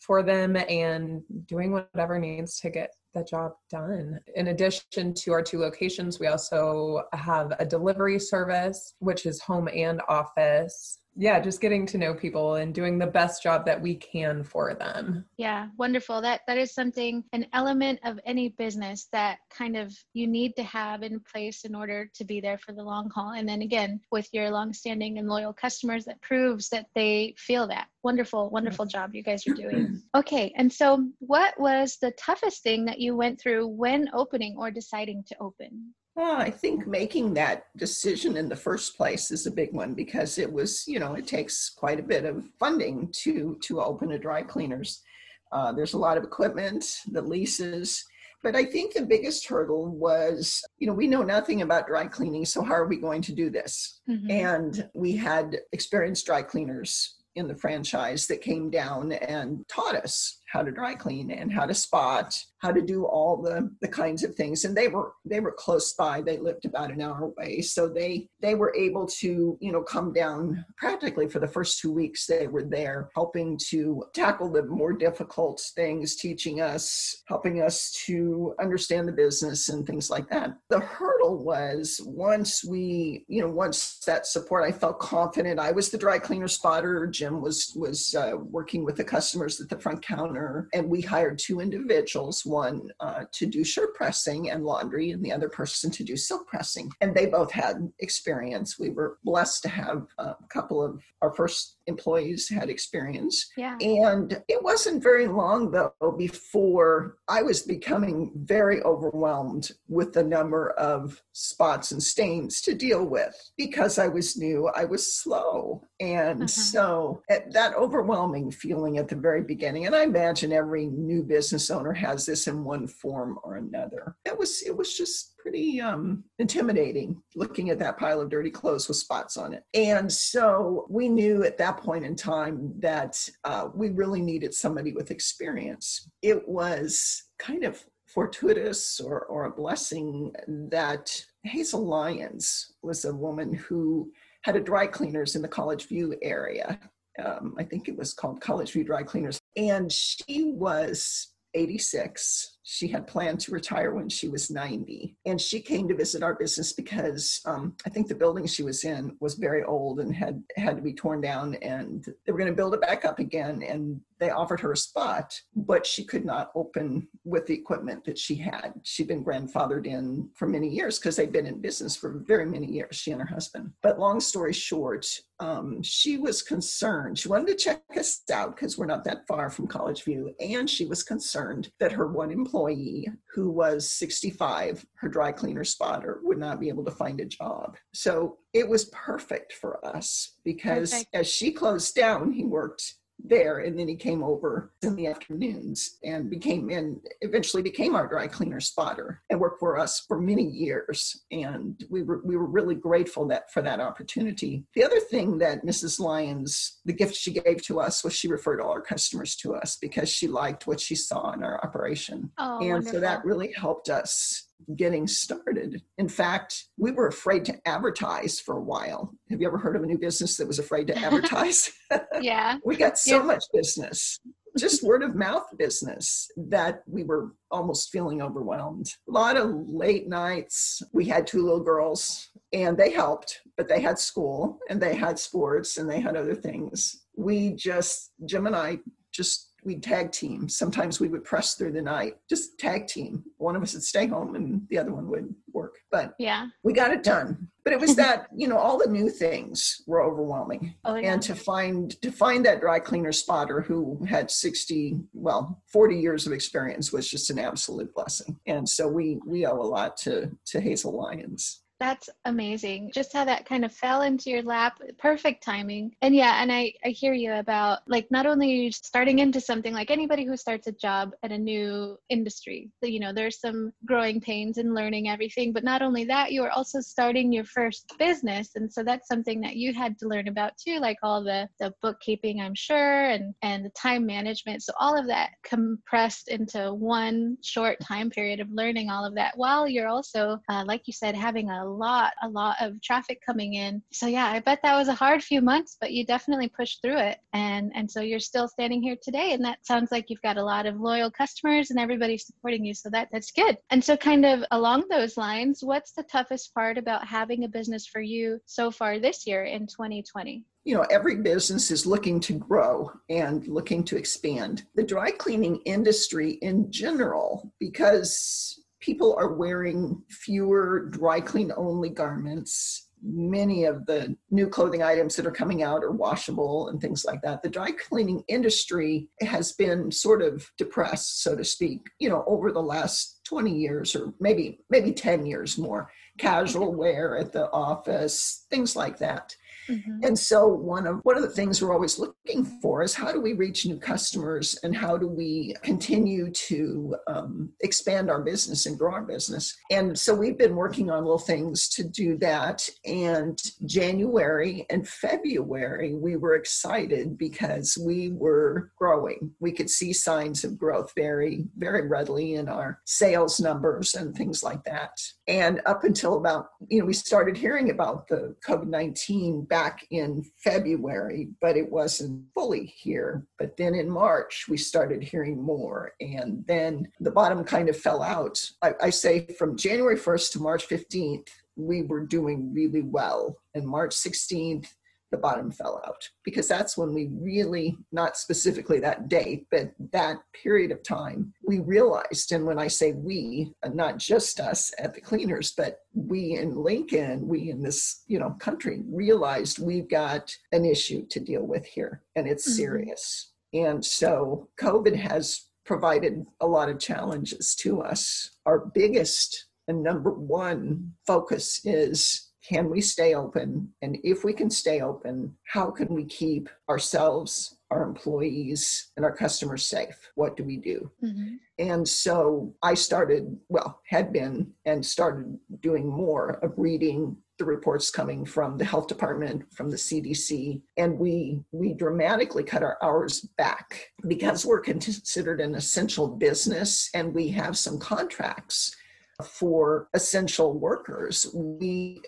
for 0.00 0.22
them 0.22 0.56
and 0.56 1.22
doing 1.46 1.72
whatever 1.72 2.18
needs 2.18 2.58
to 2.60 2.70
get 2.70 2.90
the 3.14 3.24
job 3.24 3.52
done. 3.70 4.18
In 4.34 4.48
addition 4.48 5.14
to 5.14 5.32
our 5.32 5.42
two 5.42 5.58
locations, 5.60 6.18
we 6.18 6.26
also 6.28 7.02
have 7.12 7.52
a 7.58 7.66
delivery 7.66 8.18
service, 8.18 8.94
which 8.98 9.26
is 9.26 9.40
home 9.40 9.68
and 9.68 10.00
office 10.08 10.98
yeah 11.16 11.40
just 11.40 11.60
getting 11.60 11.86
to 11.86 11.98
know 11.98 12.14
people 12.14 12.56
and 12.56 12.74
doing 12.74 12.98
the 12.98 13.06
best 13.06 13.42
job 13.42 13.64
that 13.66 13.80
we 13.80 13.94
can 13.94 14.42
for 14.42 14.74
them. 14.74 15.24
Yeah 15.36 15.68
wonderful. 15.76 16.20
That 16.20 16.42
that 16.46 16.58
is 16.58 16.74
something 16.74 17.24
an 17.32 17.46
element 17.52 18.00
of 18.04 18.18
any 18.24 18.50
business 18.50 19.08
that 19.12 19.38
kind 19.50 19.76
of 19.76 19.94
you 20.12 20.26
need 20.26 20.56
to 20.56 20.62
have 20.64 21.02
in 21.02 21.20
place 21.20 21.64
in 21.64 21.74
order 21.74 22.10
to 22.14 22.24
be 22.24 22.40
there 22.40 22.58
for 22.58 22.72
the 22.72 22.82
long 22.82 23.10
haul. 23.10 23.32
And 23.32 23.48
then 23.48 23.62
again 23.62 24.00
with 24.10 24.28
your 24.32 24.50
long-standing 24.50 25.18
and 25.18 25.28
loyal 25.28 25.52
customers 25.52 26.04
that 26.06 26.20
proves 26.20 26.68
that 26.70 26.86
they 26.94 27.34
feel 27.38 27.66
that. 27.68 27.88
Wonderful 28.02 28.50
wonderful 28.50 28.86
job 28.86 29.14
you 29.14 29.22
guys 29.22 29.46
are 29.46 29.54
doing. 29.54 30.02
Okay 30.14 30.52
and 30.56 30.72
so 30.72 31.08
what 31.18 31.58
was 31.58 31.98
the 32.00 32.12
toughest 32.12 32.62
thing 32.62 32.84
that 32.84 33.00
you 33.00 33.16
went 33.16 33.40
through 33.40 33.66
when 33.66 34.08
opening 34.14 34.54
or 34.56 34.70
deciding 34.70 35.24
to 35.28 35.36
open 35.40 35.94
well, 36.16 36.40
I 36.40 36.50
think 36.50 36.86
making 36.86 37.34
that 37.34 37.66
decision 37.76 38.36
in 38.36 38.48
the 38.48 38.56
first 38.56 38.96
place 38.96 39.30
is 39.30 39.46
a 39.46 39.50
big 39.50 39.72
one 39.72 39.94
because 39.94 40.38
it 40.38 40.52
was, 40.52 40.86
you 40.86 41.00
know, 41.00 41.14
it 41.14 41.26
takes 41.26 41.70
quite 41.70 41.98
a 41.98 42.04
bit 42.04 42.24
of 42.24 42.44
funding 42.58 43.08
to 43.22 43.58
to 43.62 43.82
open 43.82 44.12
a 44.12 44.18
dry 44.18 44.42
cleaners. 44.42 45.02
Uh, 45.50 45.72
there's 45.72 45.94
a 45.94 45.98
lot 45.98 46.16
of 46.16 46.24
equipment, 46.24 46.84
the 47.10 47.22
leases, 47.22 48.04
but 48.44 48.54
I 48.54 48.64
think 48.64 48.92
the 48.92 49.06
biggest 49.06 49.48
hurdle 49.48 49.88
was, 49.88 50.62
you 50.78 50.86
know, 50.86 50.92
we 50.92 51.06
know 51.06 51.22
nothing 51.22 51.62
about 51.62 51.86
dry 51.86 52.06
cleaning, 52.06 52.44
so 52.44 52.62
how 52.62 52.74
are 52.74 52.86
we 52.86 52.98
going 52.98 53.22
to 53.22 53.32
do 53.32 53.50
this? 53.50 54.00
Mm-hmm. 54.08 54.30
And 54.30 54.88
we 54.94 55.16
had 55.16 55.56
experienced 55.72 56.26
dry 56.26 56.42
cleaners 56.42 57.14
in 57.36 57.48
the 57.48 57.56
franchise 57.56 58.26
that 58.26 58.42
came 58.42 58.70
down 58.70 59.12
and 59.12 59.66
taught 59.68 59.96
us 59.96 60.42
how 60.54 60.62
to 60.62 60.70
dry 60.70 60.94
clean 60.94 61.32
and 61.32 61.52
how 61.52 61.66
to 61.66 61.74
spot 61.74 62.32
how 62.64 62.70
to 62.70 62.80
do 62.80 63.04
all 63.04 63.42
the 63.42 63.70
the 63.82 63.88
kinds 63.88 64.24
of 64.24 64.34
things. 64.34 64.64
And 64.64 64.74
they 64.74 64.88
were 64.88 65.12
they 65.26 65.40
were 65.40 65.52
close 65.52 65.92
by. 65.92 66.22
They 66.22 66.38
lived 66.38 66.64
about 66.64 66.90
an 66.90 67.02
hour 67.02 67.24
away. 67.24 67.60
So 67.60 67.88
they 67.88 68.28
they 68.40 68.54
were 68.54 68.74
able 68.74 69.06
to 69.20 69.58
you 69.60 69.72
know 69.72 69.82
come 69.82 70.14
down 70.14 70.64
practically 70.78 71.28
for 71.28 71.40
the 71.40 71.54
first 71.56 71.80
two 71.80 71.92
weeks 71.92 72.26
they 72.26 72.46
were 72.46 72.62
there 72.62 73.10
helping 73.14 73.58
to 73.70 74.04
tackle 74.14 74.50
the 74.50 74.62
more 74.62 74.94
difficult 74.94 75.60
things 75.74 76.16
teaching 76.16 76.62
us 76.62 77.22
helping 77.26 77.60
us 77.60 77.90
to 78.06 78.54
understand 78.60 79.08
the 79.08 79.12
business 79.12 79.68
and 79.68 79.84
things 79.86 80.08
like 80.08 80.28
that. 80.30 80.56
The 80.70 80.80
hurdle 80.80 81.44
was 81.44 82.00
once 82.06 82.64
we 82.64 83.24
you 83.28 83.42
know 83.42 83.50
once 83.50 83.98
that 84.06 84.26
support 84.26 84.64
i 84.64 84.72
felt 84.72 85.00
confident. 85.00 85.58
I 85.58 85.72
was 85.72 85.90
the 85.90 85.98
dry 85.98 86.18
cleaner 86.18 86.48
spotter. 86.48 87.08
Jim 87.08 87.42
was 87.42 87.74
was 87.76 88.14
uh, 88.14 88.36
working 88.38 88.84
with 88.84 88.96
the 88.96 89.04
customers 89.04 89.60
at 89.60 89.68
the 89.68 89.80
front 89.80 90.00
counter 90.00 90.43
and 90.72 90.88
we 90.88 91.00
hired 91.00 91.38
two 91.38 91.60
individuals 91.60 92.44
one 92.44 92.90
uh, 93.00 93.24
to 93.32 93.46
do 93.46 93.64
shirt 93.64 93.94
pressing 93.94 94.50
and 94.50 94.64
laundry, 94.64 95.10
and 95.10 95.24
the 95.24 95.32
other 95.32 95.48
person 95.48 95.90
to 95.90 96.04
do 96.04 96.16
silk 96.16 96.46
pressing. 96.46 96.90
And 97.00 97.14
they 97.14 97.26
both 97.26 97.50
had 97.50 97.92
experience. 98.00 98.78
We 98.78 98.90
were 98.90 99.18
blessed 99.24 99.62
to 99.62 99.68
have 99.68 100.06
a 100.18 100.34
couple 100.48 100.82
of 100.82 101.02
our 101.22 101.32
first 101.32 101.78
employees 101.86 102.48
had 102.48 102.68
experience. 102.68 103.50
Yeah. 103.56 103.76
And 103.80 104.42
it 104.48 104.62
wasn't 104.62 105.02
very 105.02 105.26
long 105.26 105.70
though 105.70 105.92
before 106.16 107.16
I 107.28 107.42
was 107.42 107.62
becoming 107.62 108.32
very 108.34 108.82
overwhelmed 108.82 109.70
with 109.88 110.12
the 110.12 110.22
number 110.22 110.70
of 110.70 111.22
spots 111.32 111.92
and 111.92 112.02
stains 112.02 112.60
to 112.62 112.74
deal 112.74 113.04
with 113.04 113.34
because 113.56 113.98
I 113.98 114.08
was 114.08 114.36
new, 114.36 114.68
I 114.74 114.84
was 114.84 115.14
slow. 115.16 115.82
And 116.00 116.42
uh-huh. 116.42 116.46
so 116.46 117.22
that 117.28 117.74
overwhelming 117.74 118.50
feeling 118.50 118.98
at 118.98 119.08
the 119.08 119.16
very 119.16 119.42
beginning, 119.42 119.86
and 119.86 119.94
I 119.94 120.06
imagine 120.24 120.52
every 120.52 120.86
new 120.86 121.22
business 121.22 121.70
owner 121.70 121.92
has 121.92 122.24
this 122.24 122.46
in 122.46 122.64
one 122.64 122.86
form 122.86 123.38
or 123.42 123.56
another. 123.56 124.16
It 124.24 124.36
was 124.36 124.62
it 124.62 124.74
was 124.74 124.96
just 124.96 125.36
pretty 125.36 125.82
um, 125.82 126.24
intimidating 126.38 127.20
looking 127.36 127.68
at 127.68 127.78
that 127.80 127.98
pile 127.98 128.22
of 128.22 128.30
dirty 128.30 128.50
clothes 128.50 128.88
with 128.88 128.96
spots 128.96 129.36
on 129.36 129.52
it. 129.52 129.64
And 129.74 130.10
so 130.10 130.86
we 130.88 131.08
knew 131.08 131.44
at 131.44 131.58
that 131.58 131.76
point 131.76 132.06
in 132.06 132.16
time 132.16 132.72
that 132.78 133.28
uh, 133.44 133.68
we 133.74 133.90
really 133.90 134.22
needed 134.22 134.54
somebody 134.54 134.92
with 134.92 135.10
experience. 135.10 136.08
It 136.22 136.48
was 136.48 137.24
kind 137.38 137.64
of 137.64 137.84
fortuitous 138.06 139.00
or, 139.00 139.26
or 139.26 139.44
a 139.44 139.50
blessing 139.50 140.32
that 140.70 141.22
Hazel 141.42 141.84
Lyons 141.84 142.72
was 142.82 143.04
a 143.04 143.14
woman 143.14 143.52
who 143.52 144.10
had 144.42 144.56
a 144.56 144.60
dry 144.60 144.86
cleaners 144.86 145.36
in 145.36 145.42
the 145.42 145.48
College 145.48 145.88
View 145.88 146.14
area 146.22 146.78
Um, 147.22 147.54
I 147.58 147.64
think 147.64 147.88
it 147.88 147.96
was 147.96 148.12
called 148.14 148.40
College 148.40 148.72
View 148.72 148.84
Dry 148.84 149.02
Cleaners. 149.02 149.38
And 149.56 149.90
she 149.90 150.44
was 150.44 151.28
86 151.54 152.58
she 152.64 152.88
had 152.88 153.06
planned 153.06 153.38
to 153.38 153.52
retire 153.52 153.94
when 153.94 154.08
she 154.08 154.26
was 154.26 154.50
90 154.50 155.16
and 155.24 155.40
she 155.40 155.60
came 155.60 155.86
to 155.86 155.94
visit 155.94 156.20
our 156.20 156.34
business 156.34 156.72
because 156.72 157.40
um, 157.44 157.76
i 157.86 157.90
think 157.90 158.08
the 158.08 158.14
building 158.14 158.44
she 158.44 158.64
was 158.64 158.82
in 158.82 159.16
was 159.20 159.34
very 159.34 159.62
old 159.62 160.00
and 160.00 160.12
had 160.12 160.42
had 160.56 160.74
to 160.74 160.82
be 160.82 160.92
torn 160.92 161.20
down 161.20 161.54
and 161.62 162.06
they 162.26 162.32
were 162.32 162.38
going 162.38 162.50
to 162.50 162.56
build 162.56 162.74
it 162.74 162.80
back 162.80 163.04
up 163.04 163.18
again. 163.18 163.62
And 163.62 164.00
they 164.18 164.30
offered 164.30 164.60
her 164.60 164.72
a 164.72 164.76
spot 164.76 165.34
but 165.54 165.86
she 165.86 166.04
could 166.04 166.24
not 166.24 166.50
open 166.54 167.06
with 167.24 167.46
the 167.46 167.54
equipment 167.54 168.04
that 168.04 168.18
she 168.18 168.34
had 168.34 168.72
she'd 168.82 169.08
been 169.08 169.24
grandfathered 169.24 169.86
in 169.86 170.28
for 170.34 170.46
many 170.46 170.68
years 170.68 170.98
because 170.98 171.16
they'd 171.16 171.32
been 171.32 171.46
in 171.46 171.60
business 171.60 171.96
for 171.96 172.22
very 172.26 172.46
many 172.46 172.66
years 172.66 172.96
she 172.96 173.10
and 173.10 173.20
her 173.20 173.26
husband 173.26 173.70
but 173.82 173.98
long 173.98 174.20
story 174.20 174.52
short 174.52 175.06
um, 175.40 175.82
she 175.82 176.16
was 176.16 176.42
concerned 176.42 177.18
she 177.18 177.28
wanted 177.28 177.48
to 177.48 177.56
check 177.56 177.82
us 177.96 178.22
out 178.32 178.54
because 178.54 178.78
we're 178.78 178.86
not 178.86 179.04
that 179.04 179.26
far 179.26 179.50
from 179.50 179.66
college 179.66 180.04
view 180.04 180.32
and 180.38 180.70
she 180.70 180.86
was 180.86 181.02
concerned 181.02 181.70
that 181.80 181.92
her 181.92 182.06
one 182.06 182.30
employee 182.30 183.08
who 183.34 183.50
was 183.50 183.90
65, 183.90 184.86
her 184.94 185.08
dry 185.08 185.32
cleaner 185.32 185.64
spotter, 185.64 186.20
would 186.22 186.38
not 186.38 186.60
be 186.60 186.68
able 186.68 186.84
to 186.84 186.90
find 186.90 187.20
a 187.20 187.24
job. 187.24 187.76
So 187.92 188.38
it 188.52 188.68
was 188.68 188.86
perfect 188.86 189.52
for 189.52 189.84
us 189.84 190.36
because 190.44 190.92
perfect. 190.92 191.14
as 191.14 191.26
she 191.26 191.50
closed 191.50 191.94
down, 191.94 192.32
he 192.32 192.44
worked 192.44 192.94
there 193.22 193.60
and 193.60 193.78
then 193.78 193.88
he 193.88 193.96
came 193.96 194.22
over 194.22 194.72
in 194.82 194.96
the 194.96 195.06
afternoons 195.06 195.98
and 196.04 196.28
became 196.28 196.70
and 196.70 197.00
eventually 197.22 197.62
became 197.62 197.94
our 197.94 198.06
dry 198.06 198.26
cleaner 198.26 198.60
spotter 198.60 199.22
and 199.30 199.40
worked 199.40 199.60
for 199.60 199.78
us 199.78 200.00
for 200.00 200.20
many 200.20 200.44
years. 200.44 201.22
And 201.30 201.82
we 201.88 202.02
were 202.02 202.20
we 202.24 202.36
were 202.36 202.46
really 202.46 202.74
grateful 202.74 203.26
that 203.28 203.52
for 203.52 203.62
that 203.62 203.80
opportunity. 203.80 204.64
The 204.74 204.84
other 204.84 205.00
thing 205.00 205.38
that 205.38 205.64
mrs 205.64 205.98
lyons 205.98 206.80
the 206.84 206.92
gift 206.92 207.14
she 207.14 207.32
gave 207.32 207.62
to 207.64 207.80
us 207.80 208.04
was 208.04 208.14
she 208.14 208.28
referred 208.28 208.60
all 208.60 208.70
our 208.70 208.82
customers 208.82 209.36
to 209.36 209.54
us 209.54 209.76
because 209.80 210.08
she 210.08 210.28
liked 210.28 210.66
what 210.66 210.80
she 210.80 210.94
saw 210.94 211.32
in 211.32 211.42
our 211.42 211.62
operation. 211.64 212.30
Oh, 212.38 212.58
and 212.58 212.68
wonderful. 212.68 212.92
so 212.92 213.00
that 213.00 213.24
really 213.24 213.52
helped 213.52 213.88
us 213.88 214.48
getting 214.76 215.06
started. 215.06 215.82
In 215.98 216.08
fact, 216.08 216.66
we 216.76 216.92
were 216.92 217.08
afraid 217.08 217.44
to 217.46 217.56
advertise 217.66 218.40
for 218.40 218.56
a 218.56 218.62
while. 218.62 219.12
Have 219.30 219.40
you 219.40 219.46
ever 219.46 219.58
heard 219.58 219.76
of 219.76 219.82
a 219.82 219.86
new 219.86 219.98
business 219.98 220.36
that 220.36 220.46
was 220.46 220.58
afraid 220.58 220.86
to 220.88 220.98
advertise? 220.98 221.72
yeah. 222.20 222.58
we 222.64 222.76
got 222.76 222.98
so 222.98 223.18
yeah. 223.18 223.22
much 223.22 223.44
business, 223.52 224.20
just 224.58 224.82
word 224.82 225.02
of 225.02 225.14
mouth 225.14 225.46
business, 225.58 226.28
that 226.36 226.82
we 226.86 227.04
were 227.04 227.34
almost 227.50 227.90
feeling 227.90 228.22
overwhelmed. 228.22 228.86
A 229.08 229.12
lot 229.12 229.36
of 229.36 229.50
late 229.68 230.08
nights. 230.08 230.82
We 230.92 231.06
had 231.06 231.26
two 231.26 231.42
little 231.42 231.62
girls 231.62 232.28
and 232.52 232.76
they 232.76 232.90
helped, 232.90 233.40
but 233.56 233.68
they 233.68 233.80
had 233.80 233.98
school 233.98 234.58
and 234.68 234.80
they 234.80 234.94
had 234.94 235.18
sports 235.18 235.76
and 235.76 235.88
they 235.88 236.00
had 236.00 236.16
other 236.16 236.34
things. 236.34 237.04
We 237.16 237.54
just, 237.54 238.12
Jim 238.26 238.46
and 238.46 238.56
I 238.56 238.78
just 239.12 239.52
we'd 239.64 239.82
tag 239.82 240.12
team. 240.12 240.48
Sometimes 240.48 241.00
we 241.00 241.08
would 241.08 241.24
press 241.24 241.54
through 241.54 241.72
the 241.72 241.82
night, 241.82 242.14
just 242.28 242.58
tag 242.58 242.86
team. 242.86 243.24
One 243.38 243.56
of 243.56 243.62
us 243.62 243.74
would 243.74 243.82
stay 243.82 244.06
home 244.06 244.34
and 244.34 244.62
the 244.68 244.78
other 244.78 244.92
one 244.92 245.08
would 245.08 245.34
work. 245.52 245.76
But 245.90 246.14
yeah, 246.18 246.48
we 246.62 246.72
got 246.72 246.92
it 246.92 247.02
done. 247.02 247.48
But 247.64 247.72
it 247.72 247.80
was 247.80 247.96
that, 247.96 248.26
you 248.36 248.48
know, 248.48 248.58
all 248.58 248.78
the 248.78 248.90
new 248.90 249.08
things 249.08 249.82
were 249.86 250.02
overwhelming. 250.02 250.74
Oh, 250.84 250.96
yeah. 250.96 251.12
And 251.12 251.22
to 251.22 251.34
find 251.34 252.00
to 252.02 252.12
find 252.12 252.44
that 252.44 252.60
dry 252.60 252.78
cleaner 252.78 253.12
spotter 253.12 253.60
who 253.60 254.04
had 254.08 254.30
60, 254.30 254.98
well, 255.12 255.62
40 255.66 255.96
years 255.96 256.26
of 256.26 256.32
experience 256.32 256.92
was 256.92 257.08
just 257.08 257.30
an 257.30 257.38
absolute 257.38 257.94
blessing. 257.94 258.38
And 258.46 258.68
so 258.68 258.86
we 258.88 259.18
we 259.26 259.46
owe 259.46 259.60
a 259.60 259.62
lot 259.62 259.96
to 259.98 260.30
to 260.46 260.60
Hazel 260.60 260.96
Lyons. 260.96 261.63
That's 261.80 262.08
amazing. 262.24 262.92
Just 262.94 263.12
how 263.12 263.24
that 263.24 263.46
kind 263.46 263.64
of 263.64 263.72
fell 263.72 264.02
into 264.02 264.30
your 264.30 264.42
lap. 264.42 264.80
Perfect 264.98 265.42
timing. 265.42 265.94
And 266.02 266.14
yeah, 266.14 266.40
and 266.40 266.52
I, 266.52 266.72
I 266.84 266.90
hear 266.90 267.12
you 267.12 267.32
about 267.32 267.80
like 267.88 268.06
not 268.10 268.26
only 268.26 268.70
starting 268.70 269.18
into 269.18 269.40
something 269.40 269.74
like 269.74 269.90
anybody 269.90 270.24
who 270.24 270.36
starts 270.36 270.68
a 270.68 270.72
job 270.72 271.12
at 271.24 271.32
a 271.32 271.38
new 271.38 271.98
industry, 272.08 272.70
so, 272.80 272.86
you 272.86 273.00
know, 273.00 273.12
there's 273.12 273.40
some 273.40 273.72
growing 273.84 274.20
pains 274.20 274.58
and 274.58 274.74
learning 274.74 275.08
everything, 275.08 275.52
but 275.52 275.64
not 275.64 275.82
only 275.82 276.04
that, 276.04 276.32
you 276.32 276.42
are 276.44 276.50
also 276.50 276.80
starting 276.80 277.32
your 277.32 277.44
first 277.44 277.92
business. 277.98 278.52
And 278.54 278.72
so 278.72 278.84
that's 278.84 279.08
something 279.08 279.40
that 279.40 279.56
you 279.56 279.74
had 279.74 279.98
to 279.98 280.08
learn 280.08 280.28
about 280.28 280.56
too, 280.56 280.78
like 280.78 280.98
all 281.02 281.24
the, 281.24 281.48
the 281.58 281.74
bookkeeping, 281.82 282.40
I'm 282.40 282.54
sure, 282.54 283.04
and, 283.10 283.34
and 283.42 283.64
the 283.64 283.70
time 283.70 284.06
management. 284.06 284.62
So 284.62 284.72
all 284.78 284.96
of 284.98 285.08
that 285.08 285.30
compressed 285.44 286.28
into 286.28 286.72
one 286.72 287.36
short 287.42 287.80
time 287.80 288.10
period 288.10 288.38
of 288.38 288.50
learning 288.52 288.90
all 288.90 289.04
of 289.04 289.14
that 289.16 289.36
while 289.36 289.66
you're 289.66 289.88
also, 289.88 290.38
uh, 290.48 290.64
like 290.66 290.82
you 290.86 290.92
said, 290.92 291.16
having 291.16 291.50
a 291.50 291.63
lot, 291.66 292.12
a 292.22 292.28
lot 292.28 292.56
of 292.60 292.80
traffic 292.82 293.20
coming 293.24 293.54
in. 293.54 293.82
So 293.92 294.06
yeah, 294.06 294.26
I 294.26 294.40
bet 294.40 294.60
that 294.62 294.76
was 294.76 294.88
a 294.88 294.94
hard 294.94 295.22
few 295.22 295.40
months, 295.40 295.76
but 295.80 295.92
you 295.92 296.04
definitely 296.04 296.48
pushed 296.48 296.82
through 296.82 296.98
it. 296.98 297.18
And 297.32 297.72
and 297.74 297.90
so 297.90 298.00
you're 298.00 298.20
still 298.20 298.48
standing 298.48 298.82
here 298.82 298.96
today. 299.02 299.32
And 299.32 299.44
that 299.44 299.64
sounds 299.66 299.90
like 299.90 300.06
you've 300.08 300.22
got 300.22 300.36
a 300.36 300.44
lot 300.44 300.66
of 300.66 300.80
loyal 300.80 301.10
customers 301.10 301.70
and 301.70 301.78
everybody 301.78 302.18
supporting 302.18 302.64
you. 302.64 302.74
So 302.74 302.90
that 302.90 303.08
that's 303.12 303.30
good. 303.30 303.58
And 303.70 303.82
so 303.82 303.96
kind 303.96 304.24
of 304.24 304.44
along 304.50 304.84
those 304.90 305.16
lines, 305.16 305.60
what's 305.62 305.92
the 305.92 306.04
toughest 306.04 306.54
part 306.54 306.78
about 306.78 307.06
having 307.06 307.44
a 307.44 307.48
business 307.48 307.86
for 307.86 308.00
you 308.00 308.40
so 308.46 308.70
far 308.70 308.98
this 308.98 309.26
year 309.26 309.44
in 309.44 309.66
2020? 309.66 310.44
you 310.64 310.74
know, 310.74 310.86
every 310.90 311.16
business 311.16 311.70
is 311.70 311.86
looking 311.86 312.18
to 312.20 312.38
grow 312.38 312.90
and 313.10 313.46
looking 313.46 313.84
to 313.84 313.96
expand. 313.96 314.64
The 314.74 314.82
dry 314.82 315.10
cleaning 315.10 315.60
industry 315.66 316.32
in 316.40 316.72
general, 316.72 317.52
because 317.60 318.63
people 318.84 319.16
are 319.18 319.32
wearing 319.32 320.02
fewer 320.10 320.88
dry 320.90 321.18
clean 321.18 321.50
only 321.56 321.88
garments. 321.88 322.90
Many 323.02 323.64
of 323.64 323.86
the 323.86 324.14
new 324.30 324.46
clothing 324.46 324.82
items 324.82 325.16
that 325.16 325.26
are 325.26 325.30
coming 325.30 325.62
out 325.62 325.82
are 325.82 325.92
washable 325.92 326.68
and 326.68 326.80
things 326.80 327.04
like 327.04 327.22
that. 327.22 327.42
The 327.42 327.48
dry 327.48 327.70
cleaning 327.70 328.22
industry 328.28 329.08
has 329.22 329.52
been 329.52 329.90
sort 329.90 330.20
of 330.20 330.46
depressed, 330.58 331.22
so 331.22 331.34
to 331.34 331.44
speak, 331.44 331.80
you 331.98 332.10
know, 332.10 332.24
over 332.26 332.52
the 332.52 332.62
last 332.62 333.20
20 333.24 333.50
years 333.50 333.96
or 333.96 334.12
maybe 334.20 334.60
maybe 334.68 334.92
10 334.92 335.24
years 335.24 335.56
more. 335.56 335.90
Casual 336.18 336.74
wear 336.74 337.16
at 337.16 337.32
the 337.32 337.50
office, 337.52 338.44
things 338.50 338.76
like 338.76 338.98
that. 338.98 339.34
Mm-hmm. 339.68 340.04
And 340.04 340.18
so 340.18 340.46
one 340.46 340.86
of 340.86 341.00
one 341.04 341.16
of 341.16 341.22
the 341.22 341.30
things 341.30 341.62
we're 341.62 341.72
always 341.72 341.98
looking 341.98 342.44
for 342.44 342.82
is 342.82 342.94
how 342.94 343.12
do 343.12 343.20
we 343.20 343.32
reach 343.32 343.66
new 343.66 343.78
customers 343.78 344.58
and 344.62 344.76
how 344.76 344.96
do 344.96 345.08
we 345.08 345.54
continue 345.62 346.30
to 346.30 346.96
um, 347.06 347.50
expand 347.62 348.10
our 348.10 348.22
business 348.22 348.66
and 348.66 348.78
grow 348.78 348.92
our 348.92 349.02
business. 349.02 349.56
And 349.70 349.98
so 349.98 350.14
we've 350.14 350.38
been 350.38 350.56
working 350.56 350.90
on 350.90 351.04
little 351.04 351.18
things 351.18 351.68
to 351.70 351.84
do 351.84 352.16
that. 352.18 352.68
And 352.84 353.38
January 353.64 354.66
and 354.70 354.88
February 354.88 355.94
we 355.94 356.16
were 356.16 356.34
excited 356.34 357.16
because 357.16 357.78
we 357.80 358.10
were 358.10 358.72
growing. 358.76 359.32
We 359.40 359.52
could 359.52 359.70
see 359.70 359.92
signs 359.92 360.44
of 360.44 360.58
growth 360.58 360.92
very 360.96 361.46
very 361.56 361.88
readily 361.88 362.34
in 362.34 362.48
our 362.48 362.80
sales 362.84 363.40
numbers 363.40 363.94
and 363.94 364.14
things 364.14 364.42
like 364.42 364.64
that. 364.64 365.00
And 365.26 365.60
up 365.66 365.84
until 365.84 366.16
about 366.16 366.48
you 366.68 366.80
know 366.80 366.86
we 366.86 366.92
started 366.92 367.36
hearing 367.36 367.70
about 367.70 368.08
the 368.08 368.36
COVID 368.46 368.66
nineteen 368.68 369.46
back 369.54 369.86
in 369.92 370.24
February, 370.42 371.28
but 371.40 371.56
it 371.56 371.70
wasn't 371.70 372.24
fully 372.34 372.66
here. 372.66 373.24
But 373.38 373.56
then 373.56 373.72
in 373.72 373.88
March, 373.88 374.46
we 374.48 374.56
started 374.56 375.00
hearing 375.00 375.40
more. 375.40 375.92
And 376.00 376.44
then 376.48 376.88
the 376.98 377.12
bottom 377.12 377.44
kind 377.44 377.68
of 377.68 377.76
fell 377.76 378.02
out. 378.02 378.36
I, 378.62 378.72
I 378.82 378.90
say 378.90 379.28
from 379.38 379.56
January 379.56 379.96
1st 379.96 380.32
to 380.32 380.40
March 380.40 380.68
15th, 380.68 381.28
we 381.54 381.82
were 381.82 382.04
doing 382.04 382.52
really 382.52 382.82
well. 382.82 383.36
And 383.54 383.64
March 383.64 383.94
16th, 383.94 384.66
the 385.14 385.20
bottom 385.20 385.52
fell 385.52 385.80
out 385.86 386.08
because 386.24 386.48
that's 386.48 386.76
when 386.76 386.92
we 386.92 387.08
really, 387.12 387.76
not 387.92 388.16
specifically 388.16 388.80
that 388.80 389.08
date, 389.08 389.46
but 389.48 389.72
that 389.92 390.18
period 390.32 390.72
of 390.72 390.82
time, 390.82 391.32
we 391.46 391.60
realized. 391.60 392.32
And 392.32 392.44
when 392.44 392.58
I 392.58 392.66
say 392.66 392.92
we, 392.92 393.52
not 393.72 393.98
just 393.98 394.40
us 394.40 394.72
at 394.80 394.92
the 394.92 395.00
cleaners, 395.00 395.52
but 395.56 395.78
we 395.94 396.36
in 396.36 396.56
Lincoln, 396.56 397.28
we 397.28 397.50
in 397.50 397.62
this, 397.62 398.02
you 398.08 398.18
know, 398.18 398.30
country 398.40 398.82
realized 398.88 399.60
we've 399.60 399.88
got 399.88 400.36
an 400.50 400.64
issue 400.64 401.06
to 401.06 401.20
deal 401.20 401.46
with 401.46 401.64
here 401.64 402.02
and 402.16 402.26
it's 402.26 402.48
mm-hmm. 402.48 402.56
serious. 402.56 403.30
And 403.52 403.84
so 403.84 404.48
COVID 404.60 404.96
has 404.96 405.46
provided 405.64 406.26
a 406.40 406.46
lot 406.46 406.68
of 406.68 406.80
challenges 406.80 407.54
to 407.60 407.82
us. 407.82 408.36
Our 408.46 408.66
biggest 408.74 409.46
and 409.68 409.82
number 409.82 410.10
one 410.10 410.92
focus 411.06 411.60
is 411.64 412.30
can 412.46 412.68
we 412.68 412.80
stay 412.80 413.14
open? 413.14 413.72
And 413.80 413.98
if 414.04 414.22
we 414.22 414.32
can 414.32 414.50
stay 414.50 414.80
open, 414.80 415.34
how 415.44 415.70
can 415.70 415.94
we 415.94 416.04
keep 416.04 416.48
ourselves, 416.68 417.56
our 417.70 417.82
employees, 417.82 418.90
and 418.96 419.04
our 419.04 419.14
customers 419.14 419.64
safe? 419.64 420.10
What 420.14 420.36
do 420.36 420.44
we 420.44 420.58
do? 420.58 420.90
Mm-hmm. 421.02 421.34
And 421.58 421.88
so 421.88 422.54
I 422.62 422.74
started, 422.74 423.38
well, 423.48 423.80
had 423.86 424.12
been 424.12 424.52
and 424.66 424.84
started 424.84 425.38
doing 425.60 425.88
more 425.88 426.32
of 426.44 426.52
reading 426.58 427.16
the 427.38 427.44
reports 427.44 427.90
coming 427.90 428.24
from 428.24 428.58
the 428.58 428.64
health 428.64 428.86
department 428.86 429.42
from 429.52 429.68
the 429.68 429.76
cdc 429.76 430.62
and 430.76 430.96
we 430.96 431.40
we 431.50 431.74
dramatically 431.74 432.44
cut 432.44 432.62
our 432.62 432.78
hours 432.80 433.22
back 433.36 433.90
because 434.06 434.46
we're 434.46 434.60
considered 434.60 435.40
an 435.40 435.56
essential 435.56 436.06
business 436.06 436.90
and 436.94 437.12
we 437.12 437.26
have 437.26 437.58
some 437.58 437.76
contracts 437.76 438.76
for 439.24 439.88
essential 439.94 440.56
workers 440.56 441.26
we 441.34 442.00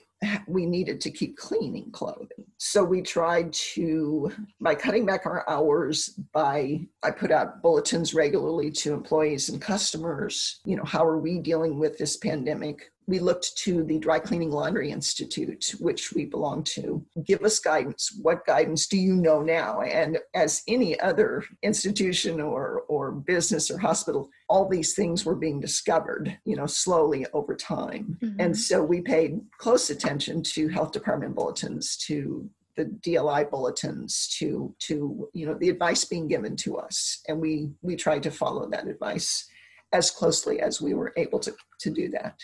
we 0.47 0.67
needed 0.67 1.01
to 1.03 1.11
keep 1.11 1.37
cleaning 1.37 1.91
clothing. 1.91 2.45
So 2.59 2.83
we 2.83 3.03
tried 3.03 3.53
to, 3.53 4.33
by 4.61 4.75
cutting 4.75 5.05
back 5.05 5.27
our 5.27 5.49
hours, 5.49 6.19
by 6.33 6.81
I 7.03 7.11
put 7.11 7.31
out 7.31 7.63
bulletins 7.63 8.15
regularly 8.15 8.71
to 8.73 8.95
employees 8.95 9.49
and 9.51 9.61
customers. 9.61 10.61
You 10.65 10.77
know, 10.77 10.85
how 10.85 11.05
are 11.05 11.19
we 11.19 11.39
dealing 11.39 11.79
with 11.79 11.99
this 11.99 12.17
pandemic? 12.17 12.91
We 13.07 13.19
looked 13.21 13.57
to 13.59 13.85
the 13.85 13.99
Dry 13.99 14.19
Cleaning 14.19 14.51
Laundry 14.51 14.91
Institute, 14.91 15.75
which 15.79 16.13
we 16.13 16.25
belong 16.25 16.65
to. 16.65 17.05
Give 17.25 17.43
us 17.43 17.61
guidance. 17.61 18.19
What 18.21 18.47
guidance 18.47 18.87
do 18.87 18.99
you 18.99 19.15
know 19.15 19.43
now? 19.43 19.81
And 19.83 20.19
as 20.35 20.63
any 20.67 20.99
other 20.99 21.45
institution 21.63 22.41
or, 22.41 22.83
or 22.89 23.13
business 23.13 23.71
or 23.71 23.79
hospital, 23.79 24.29
all 24.49 24.69
these 24.69 24.95
things 24.95 25.25
were 25.25 25.37
being 25.37 25.61
discovered, 25.61 26.37
you 26.45 26.57
know, 26.57 26.67
slowly 26.67 27.27
over 27.33 27.55
time. 27.55 28.19
Mm-hmm. 28.21 28.41
And 28.41 28.59
so 28.59 28.83
we 28.83 29.01
paid 29.01 29.41
close 29.59 29.91
attention 29.91 30.43
to 30.43 30.69
health 30.69 30.93
department 30.93 31.37
bulletins, 31.37 31.97
to 32.09 32.51
the 32.77 32.85
DLI 32.85 33.51
bulletins 33.51 34.29
to 34.39 34.75
to 34.81 35.29
you 35.33 35.47
know 35.47 35.55
the 35.55 35.71
advice 35.71 36.05
being 36.05 36.29
given 36.29 36.55
to 36.57 36.77
us 36.77 37.23
and 37.27 37.41
we 37.41 37.71
we 37.81 37.97
tried 37.97 38.23
to 38.23 38.31
follow 38.31 38.69
that 38.69 38.87
advice 38.87 39.49
as 39.93 40.11
closely 40.11 40.61
as 40.61 40.81
we 40.81 40.93
were 40.93 41.15
able 41.17 41.39
to 41.39 41.55
to 41.81 41.91
do 41.91 42.11
that 42.11 42.39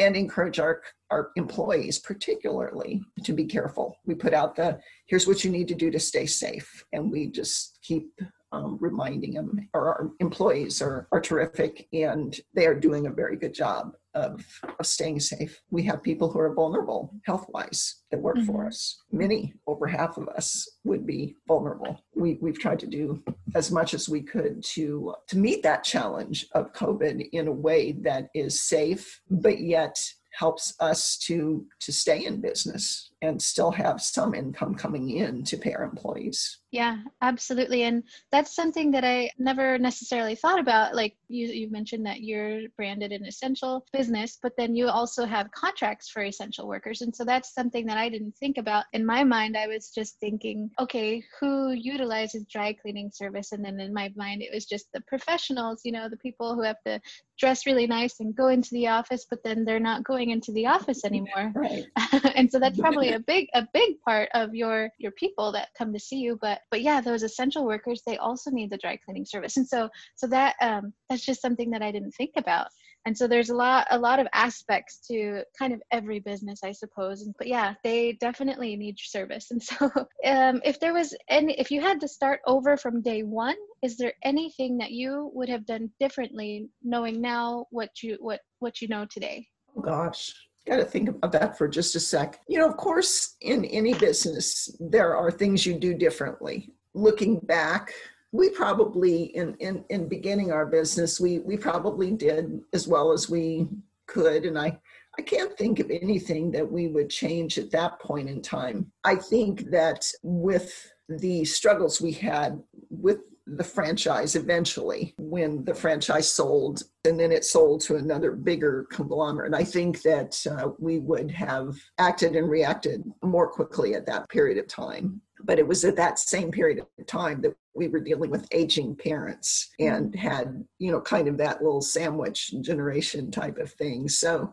and 0.00 0.16
encourage 0.16 0.58
our, 0.58 0.82
our 1.10 1.30
employees 1.36 1.98
particularly 1.98 3.02
to 3.22 3.32
be 3.32 3.44
careful. 3.44 3.96
We 4.06 4.14
put 4.14 4.34
out 4.34 4.56
the 4.56 4.80
here's 5.06 5.26
what 5.26 5.44
you 5.44 5.50
need 5.50 5.68
to 5.68 5.74
do 5.74 5.90
to 5.90 6.00
stay 6.00 6.26
safe 6.26 6.84
and 6.92 7.12
we 7.12 7.28
just 7.28 7.78
keep 7.82 8.10
um, 8.52 8.78
reminding 8.80 9.34
them 9.34 9.68
our 9.74 10.10
employees 10.18 10.82
are, 10.82 11.06
are 11.12 11.20
terrific 11.20 11.86
and 11.92 12.36
they 12.54 12.66
are 12.66 12.74
doing 12.74 13.06
a 13.06 13.12
very 13.12 13.36
good 13.36 13.54
job 13.54 13.92
of, 14.14 14.44
of 14.78 14.86
staying 14.86 15.20
safe. 15.20 15.60
We 15.70 15.82
have 15.84 16.02
people 16.02 16.30
who 16.30 16.38
are 16.40 16.54
vulnerable 16.54 17.14
health 17.24 17.46
wise 17.48 18.02
that 18.10 18.20
work 18.20 18.36
mm-hmm. 18.36 18.46
for 18.46 18.66
us. 18.66 18.98
Many 19.12 19.54
over 19.66 19.86
half 19.86 20.16
of 20.16 20.28
us 20.28 20.68
would 20.84 21.06
be 21.06 21.36
vulnerable. 21.46 22.00
We, 22.14 22.38
we've 22.40 22.58
tried 22.58 22.80
to 22.80 22.86
do 22.86 23.22
as 23.54 23.70
much 23.70 23.94
as 23.94 24.08
we 24.08 24.22
could 24.22 24.62
to 24.62 25.14
to 25.28 25.38
meet 25.38 25.62
that 25.62 25.84
challenge 25.84 26.46
of 26.54 26.72
covid 26.72 27.28
in 27.32 27.48
a 27.48 27.52
way 27.52 27.92
that 27.92 28.28
is 28.34 28.62
safe 28.62 29.20
but 29.30 29.60
yet 29.60 29.96
helps 30.32 30.74
us 30.80 31.16
to 31.18 31.66
to 31.80 31.92
stay 31.92 32.24
in 32.24 32.40
business 32.40 33.09
and 33.22 33.40
still 33.40 33.70
have 33.70 34.00
some 34.00 34.34
income 34.34 34.74
coming 34.74 35.10
in 35.10 35.44
to 35.44 35.56
pay 35.56 35.72
our 35.74 35.84
employees. 35.84 36.60
Yeah 36.70 36.98
absolutely 37.20 37.82
and 37.82 38.04
that's 38.30 38.54
something 38.54 38.92
that 38.92 39.04
i 39.04 39.28
never 39.38 39.76
necessarily 39.76 40.36
thought 40.36 40.60
about 40.60 40.94
like 40.94 41.16
you, 41.28 41.46
you 41.48 41.70
mentioned 41.70 42.06
that 42.06 42.22
you're 42.22 42.62
branded 42.76 43.10
an 43.10 43.26
essential 43.26 43.84
business 43.92 44.38
but 44.40 44.52
then 44.56 44.76
you 44.76 44.88
also 44.88 45.24
have 45.24 45.50
contracts 45.50 46.08
for 46.08 46.22
essential 46.22 46.68
workers 46.68 47.02
and 47.02 47.14
so 47.14 47.24
that's 47.24 47.54
something 47.54 47.86
that 47.86 47.98
i 47.98 48.08
didn't 48.08 48.36
think 48.36 48.56
about. 48.56 48.84
In 48.92 49.04
my 49.04 49.24
mind 49.24 49.56
i 49.56 49.66
was 49.66 49.90
just 49.90 50.18
thinking 50.20 50.70
okay 50.78 51.22
who 51.40 51.72
utilizes 51.72 52.44
dry 52.46 52.72
cleaning 52.72 53.10
service? 53.12 53.52
And 53.52 53.64
then 53.64 53.80
in 53.80 53.92
my 53.92 54.12
mind 54.16 54.42
it 54.42 54.54
was 54.54 54.66
just 54.66 54.86
the 54.94 55.00
professionals 55.02 55.82
you 55.84 55.92
know 55.92 56.08
the 56.08 56.16
people 56.18 56.54
who 56.54 56.62
have 56.62 56.80
to 56.86 57.00
dress 57.38 57.66
really 57.66 57.86
nice 57.86 58.20
and 58.20 58.36
go 58.36 58.48
into 58.48 58.70
the 58.72 58.86
office 58.86 59.26
but 59.28 59.42
then 59.42 59.64
they're 59.64 59.80
not 59.80 60.04
going 60.04 60.30
into 60.30 60.52
the 60.52 60.66
office 60.66 61.04
anymore. 61.04 61.52
Right. 61.54 61.84
And 62.40 62.50
so 62.50 62.58
that's 62.58 62.78
probably 62.78 63.09
a 63.14 63.20
big 63.20 63.48
a 63.54 63.66
big 63.72 64.00
part 64.04 64.28
of 64.34 64.54
your 64.54 64.90
your 64.98 65.12
people 65.12 65.52
that 65.52 65.68
come 65.76 65.92
to 65.92 65.98
see 65.98 66.16
you 66.16 66.38
but 66.40 66.60
but 66.70 66.82
yeah 66.82 67.00
those 67.00 67.22
essential 67.22 67.64
workers 67.64 68.02
they 68.06 68.16
also 68.18 68.50
need 68.50 68.70
the 68.70 68.78
dry 68.78 68.96
cleaning 68.96 69.24
service. 69.24 69.56
And 69.56 69.66
so 69.66 69.88
so 70.16 70.26
that 70.28 70.56
um 70.60 70.92
that's 71.08 71.24
just 71.24 71.42
something 71.42 71.70
that 71.70 71.82
i 71.82 71.92
didn't 71.92 72.12
think 72.12 72.32
about. 72.36 72.68
And 73.06 73.16
so 73.16 73.26
there's 73.26 73.48
a 73.50 73.54
lot 73.54 73.86
a 73.90 73.98
lot 73.98 74.18
of 74.18 74.26
aspects 74.34 75.00
to 75.08 75.42
kind 75.58 75.72
of 75.72 75.82
every 75.90 76.20
business 76.20 76.60
i 76.64 76.72
suppose. 76.72 77.28
But 77.38 77.46
yeah 77.46 77.74
they 77.84 78.12
definitely 78.14 78.76
need 78.76 78.98
your 78.98 79.22
service. 79.22 79.50
And 79.50 79.62
so 79.62 79.90
um, 80.24 80.60
if 80.64 80.80
there 80.80 80.94
was 80.94 81.14
any 81.28 81.58
if 81.58 81.70
you 81.70 81.80
had 81.80 82.00
to 82.00 82.08
start 82.08 82.40
over 82.46 82.76
from 82.76 83.02
day 83.02 83.22
one 83.22 83.56
is 83.82 83.96
there 83.96 84.12
anything 84.24 84.78
that 84.78 84.90
you 84.90 85.30
would 85.34 85.48
have 85.48 85.66
done 85.66 85.90
differently 85.98 86.68
knowing 86.82 87.20
now 87.20 87.66
what 87.70 88.02
you 88.02 88.16
what 88.20 88.40
what 88.58 88.80
you 88.80 88.88
know 88.88 89.06
today? 89.06 89.46
Oh 89.76 89.82
gosh 89.82 90.34
got 90.66 90.76
to 90.76 90.84
think 90.84 91.08
about 91.08 91.32
that 91.32 91.58
for 91.58 91.68
just 91.68 91.96
a 91.96 92.00
sec. 92.00 92.40
You 92.48 92.58
know 92.58 92.68
of 92.68 92.76
course 92.76 93.36
in 93.40 93.64
any 93.66 93.94
business 93.94 94.74
there 94.80 95.16
are 95.16 95.30
things 95.30 95.66
you 95.66 95.74
do 95.74 95.94
differently. 95.94 96.70
Looking 96.94 97.38
back 97.38 97.92
we 98.32 98.50
probably 98.50 99.24
in, 99.36 99.54
in 99.56 99.84
in 99.88 100.08
beginning 100.08 100.52
our 100.52 100.66
business 100.66 101.20
we 101.20 101.40
we 101.40 101.56
probably 101.56 102.12
did 102.12 102.60
as 102.72 102.86
well 102.86 103.12
as 103.12 103.28
we 103.28 103.66
could 104.06 104.44
and 104.44 104.58
i 104.58 104.76
i 105.18 105.22
can't 105.22 105.56
think 105.56 105.80
of 105.80 105.90
anything 105.90 106.50
that 106.50 106.70
we 106.70 106.88
would 106.88 107.10
change 107.10 107.58
at 107.58 107.70
that 107.70 107.98
point 108.00 108.28
in 108.28 108.40
time. 108.40 108.90
I 109.04 109.16
think 109.16 109.70
that 109.70 110.10
with 110.22 110.92
the 111.08 111.44
struggles 111.44 112.00
we 112.00 112.12
had 112.12 112.62
with 112.88 113.18
the 113.56 113.64
franchise 113.64 114.36
eventually 114.36 115.14
when 115.18 115.64
the 115.64 115.74
franchise 115.74 116.30
sold 116.32 116.82
and 117.04 117.18
then 117.18 117.32
it 117.32 117.44
sold 117.44 117.80
to 117.80 117.96
another 117.96 118.32
bigger 118.32 118.86
conglomerate. 118.90 119.54
I 119.54 119.64
think 119.64 120.02
that 120.02 120.40
uh, 120.50 120.70
we 120.78 120.98
would 120.98 121.30
have 121.32 121.76
acted 121.98 122.36
and 122.36 122.48
reacted 122.48 123.02
more 123.22 123.48
quickly 123.48 123.94
at 123.94 124.06
that 124.06 124.28
period 124.28 124.58
of 124.58 124.68
time. 124.68 125.20
But 125.42 125.58
it 125.58 125.66
was 125.66 125.84
at 125.84 125.96
that 125.96 126.18
same 126.18 126.50
period 126.50 126.80
of 126.80 127.06
time 127.06 127.40
that 127.42 127.54
we 127.74 127.88
were 127.88 128.00
dealing 128.00 128.30
with 128.30 128.46
aging 128.52 128.96
parents 128.96 129.70
and 129.80 130.14
had, 130.14 130.62
you 130.78 130.92
know, 130.92 131.00
kind 131.00 131.26
of 131.26 131.38
that 131.38 131.62
little 131.62 131.80
sandwich 131.80 132.52
generation 132.60 133.30
type 133.30 133.58
of 133.58 133.72
thing. 133.72 134.08
So 134.08 134.52